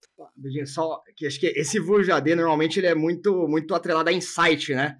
[0.65, 4.97] Só que acho que esse Vujadê normalmente ele é muito, muito atrelado a insight, né?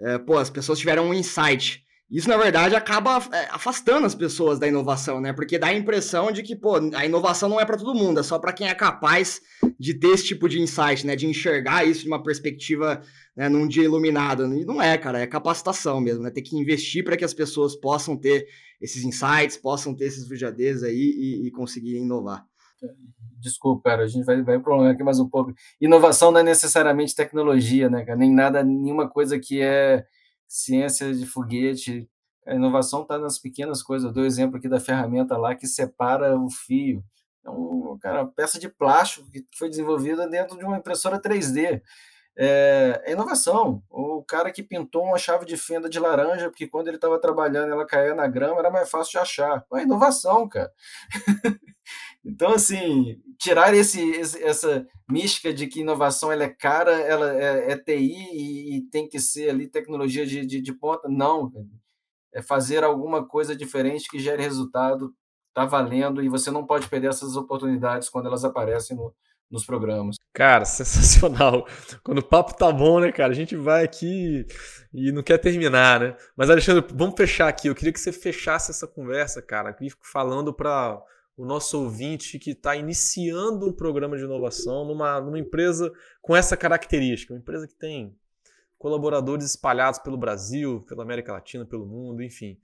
[0.00, 1.84] É, pô, as pessoas tiveram um insight.
[2.12, 5.32] Isso, na verdade, acaba é, afastando as pessoas da inovação, né?
[5.32, 8.22] Porque dá a impressão de que, pô, a inovação não é para todo mundo, é
[8.22, 9.40] só para quem é capaz
[9.80, 11.16] de ter esse tipo de insight, né?
[11.16, 13.00] De enxergar isso de uma perspectiva,
[13.34, 14.44] né, num dia iluminado.
[14.54, 16.30] E não é, cara, é capacitação mesmo, né?
[16.30, 18.46] Ter que investir para que as pessoas possam ter
[18.78, 22.44] esses insights, possam ter esses VJDs aí e, e conseguir inovar.
[23.40, 25.54] Desculpa, cara, a gente vai, vai prolongar aqui mais um pouco.
[25.80, 28.18] Inovação não é necessariamente tecnologia, né, cara?
[28.18, 30.04] Nem nada, nenhuma coisa que é
[30.52, 32.06] ciência de foguete.
[32.46, 34.08] A inovação está nas pequenas coisas.
[34.08, 37.02] Eu dou o exemplo aqui da ferramenta lá que separa o fio.
[37.44, 41.80] É um, cara, uma peça de plástico que foi desenvolvida dentro de uma impressora 3D.
[42.36, 43.82] É, é, inovação.
[43.88, 47.72] O cara que pintou uma chave de fenda de laranja, porque quando ele estava trabalhando
[47.72, 49.64] ela caía na grama, era mais fácil de achar.
[49.72, 50.70] É inovação, cara.
[52.24, 57.72] então, assim, tirar esse, esse, essa mística de que inovação ela é cara, ela é,
[57.72, 61.08] é TI e, e, tem que ser ali tecnologia de, de, de ponta.
[61.08, 61.50] Não.
[62.32, 65.12] É fazer alguma coisa diferente que gere resultado,
[65.52, 69.12] tá valendo, e você não pode perder essas oportunidades quando elas aparecem no,
[69.50, 70.16] nos programas.
[70.32, 71.66] Cara, sensacional.
[72.04, 73.32] Quando o papo tá bom, né, cara?
[73.32, 74.46] A gente vai aqui
[74.94, 76.16] e não quer terminar, né?
[76.36, 77.66] Mas, Alexandre, vamos fechar aqui.
[77.66, 81.02] Eu queria que você fechasse essa conversa, cara, aqui falando para
[81.42, 86.56] o nosso ouvinte que está iniciando um programa de inovação numa, numa empresa com essa
[86.56, 88.16] característica, uma empresa que tem
[88.78, 92.56] colaboradores espalhados pelo Brasil, pela América Latina, pelo mundo, enfim.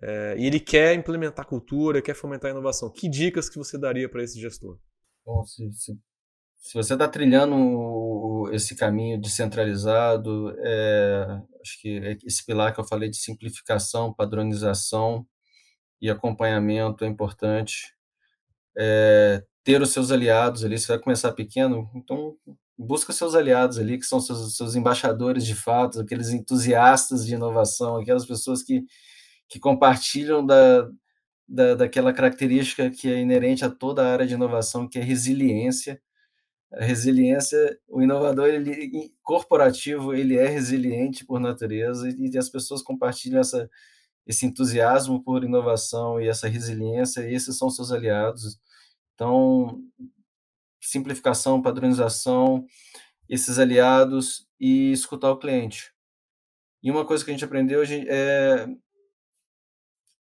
[0.00, 2.88] É, e ele quer implementar cultura, quer fomentar a inovação.
[2.88, 4.78] Que dicas que você daria para esse gestor?
[5.26, 5.98] Bom, se, se
[6.60, 12.84] se você está trilhando esse caminho descentralizado, é, acho que é esse pilar que eu
[12.84, 15.26] falei de simplificação, padronização
[16.02, 17.94] e acompanhamento é importante.
[18.78, 22.36] É, ter os seus aliados ali, você vai começar pequeno, então
[22.78, 27.96] busca seus aliados ali, que são seus, seus embaixadores de fato, aqueles entusiastas de inovação,
[27.96, 28.84] aquelas pessoas que,
[29.48, 30.88] que compartilham da,
[31.48, 36.00] da, daquela característica que é inerente a toda a área de inovação, que é resiliência.
[36.72, 42.82] A resiliência, o inovador ele, corporativo, ele é resiliente por natureza e, e as pessoas
[42.82, 43.68] compartilham essa,
[44.30, 48.60] esse entusiasmo por inovação e essa resiliência, esses são seus aliados.
[49.14, 49.82] Então,
[50.80, 52.66] simplificação, padronização,
[53.28, 55.92] esses aliados e escutar o cliente.
[56.82, 58.66] E uma coisa que a gente aprendeu é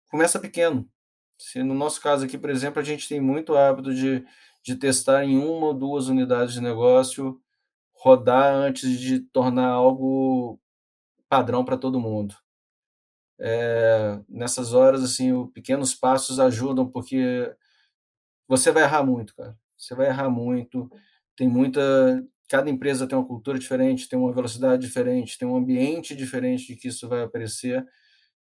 [0.09, 0.89] começa pequeno.
[1.39, 4.25] Se no nosso caso aqui, por exemplo, a gente tem muito hábito de
[4.69, 7.41] de testar em uma ou duas unidades de negócio,
[7.95, 10.61] rodar antes de tornar algo
[11.29, 12.35] padrão para todo mundo.
[13.41, 17.55] É, nessas horas, assim, os pequenos passos ajudam, porque
[18.49, 19.57] você vai errar muito, cara.
[19.77, 20.91] Você vai errar muito.
[21.37, 21.81] Tem muita.
[22.49, 26.77] Cada empresa tem uma cultura diferente, tem uma velocidade diferente, tem um ambiente diferente de
[26.77, 27.87] que isso vai aparecer.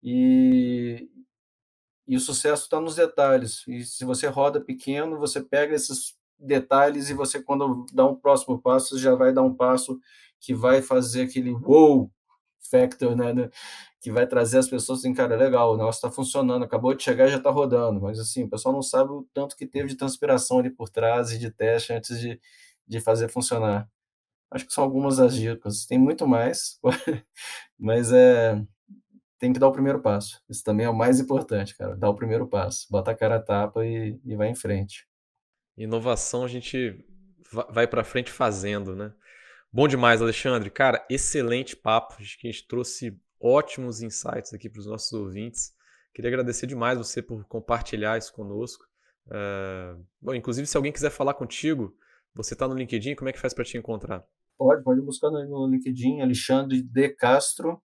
[0.02, 1.10] E,
[2.08, 3.64] e o sucesso está nos detalhes.
[3.68, 8.60] E se você roda pequeno, você pega esses detalhes e você, quando dá um próximo
[8.62, 10.00] passo, já vai dar um passo
[10.40, 12.10] que vai fazer aquele wow
[12.62, 13.34] factor, né?
[13.34, 13.50] né
[14.02, 17.28] que vai trazer as pessoas assim, cara, legal, o negócio está funcionando, acabou de chegar
[17.28, 18.02] e já está rodando.
[18.02, 21.32] Mas assim, o pessoal não sabe o tanto que teve de transpiração ali por trás
[21.32, 22.40] e de teste antes de,
[22.88, 23.90] de fazer funcionar.
[24.52, 25.86] Acho que são algumas das dicas.
[25.86, 26.80] Tem muito mais,
[27.78, 28.62] mas é
[29.40, 30.42] tem que dar o primeiro passo.
[30.50, 31.96] Isso também é o mais importante, cara.
[31.96, 32.86] Dar o primeiro passo.
[32.92, 35.08] Bota a cara a tapa e, e vai em frente.
[35.78, 37.06] Inovação a gente
[37.72, 39.14] vai para frente fazendo, né?
[39.72, 40.70] Bom demais, Alexandre.
[40.72, 42.16] Cara, excelente papo.
[42.20, 45.74] Acho que a gente trouxe ótimos insights aqui para os nossos ouvintes.
[46.14, 48.84] Queria agradecer demais você por compartilhar isso conosco.
[49.28, 51.96] Uh, bom, inclusive, se alguém quiser falar contigo,
[52.34, 54.26] você está no LinkedIn, como é que faz para te encontrar?
[54.58, 57.80] Pode, pode buscar no LinkedIn, Alexandre de Castro,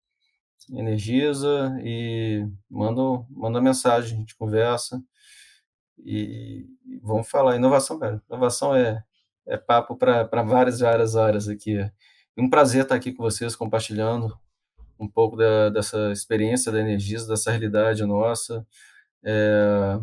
[0.71, 5.03] Energiza, e manda, manda mensagem, a gente conversa.
[5.97, 7.57] E, e vamos falar.
[7.57, 8.23] Inovação, cara.
[8.29, 9.03] Inovação é,
[9.45, 11.77] é papo para várias, várias horas aqui.
[12.37, 14.37] Um prazer estar aqui com vocês, compartilhando
[14.99, 18.65] um pouco da, dessa experiência da Energisa, dessa realidade nossa.
[19.23, 19.99] É,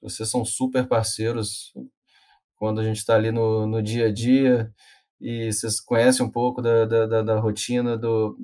[0.00, 1.72] vocês são super parceiros
[2.56, 4.72] quando a gente está ali no, no dia a dia
[5.20, 8.36] e vocês conhecem um pouco da, da, da rotina do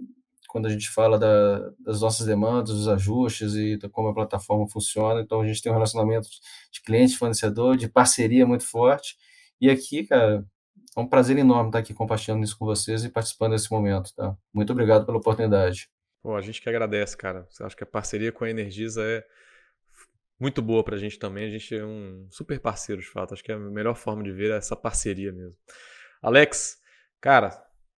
[0.48, 5.20] quando a gente fala da, das nossas demandas, dos ajustes e como a plataforma funciona.
[5.20, 6.28] Então a gente tem um relacionamento
[6.72, 9.16] de cliente, fornecedor, de parceria muito forte.
[9.60, 10.44] E aqui, cara,
[10.96, 14.36] é um prazer enorme estar aqui compartilhando isso com vocês e participando desse momento, tá?
[14.52, 15.88] Muito obrigado pela oportunidade.
[16.24, 17.46] A gente que agradece, cara.
[17.60, 19.24] Acho que a parceria com a Energisa é
[20.38, 21.46] muito boa para a gente também.
[21.46, 23.34] A gente é um super parceiro, de fato.
[23.34, 25.56] Acho que é a melhor forma de ver é essa parceria mesmo.
[26.22, 26.78] Alex,
[27.20, 27.50] cara,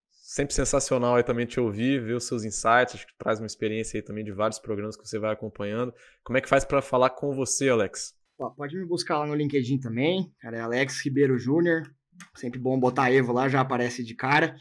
[0.09, 2.95] sempre sensacional aí também te ouvir, ver os seus insights.
[2.95, 5.93] Acho que traz uma experiência aí também de vários programas que você vai acompanhando.
[6.23, 8.15] Como é que faz para falar com você, Alex?
[8.49, 10.33] Pode me buscar lá no LinkedIn também.
[10.39, 11.83] Cara, é Alex Ribeiro Júnior.
[12.35, 14.55] Sempre bom botar Evo lá, já aparece de cara.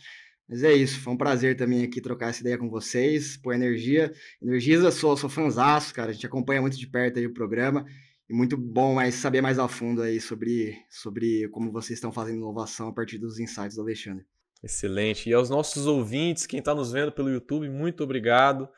[0.48, 4.12] Mas é isso, foi um prazer também aqui trocar essa ideia com vocês, pôr energia.
[4.42, 7.86] Energiza, sou, sou fãzaço, cara, a gente acompanha muito de perto aí o programa.
[8.28, 12.38] E muito bom mais saber mais a fundo aí sobre, sobre como vocês estão fazendo
[12.38, 14.24] inovação a partir dos insights do Alexandre.
[14.62, 15.28] Excelente.
[15.28, 18.68] E aos nossos ouvintes, quem está nos vendo pelo YouTube, muito obrigado.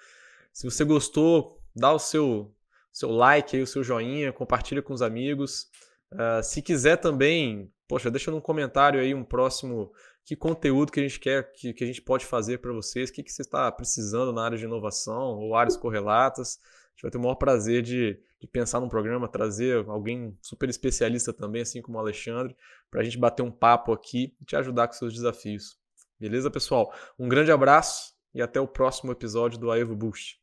[0.52, 2.54] Se você gostou, dá o seu,
[2.92, 5.68] seu like aí, o seu joinha, compartilha com os amigos.
[6.12, 9.92] Uh, se quiser também poxa, deixa num comentário aí um próximo
[10.24, 13.12] que conteúdo que a gente quer, que, que a gente pode fazer para vocês, o
[13.12, 16.58] que, que você está precisando na área de inovação ou áreas correlatas.
[16.62, 20.70] A gente vai ter o maior prazer de, de pensar num programa, trazer alguém super
[20.70, 22.56] especialista também, assim como o Alexandre,
[22.90, 25.76] para a gente bater um papo aqui e te ajudar com seus desafios.
[26.18, 26.94] Beleza, pessoal?
[27.18, 30.41] Um grande abraço e até o próximo episódio do Aevo Boost.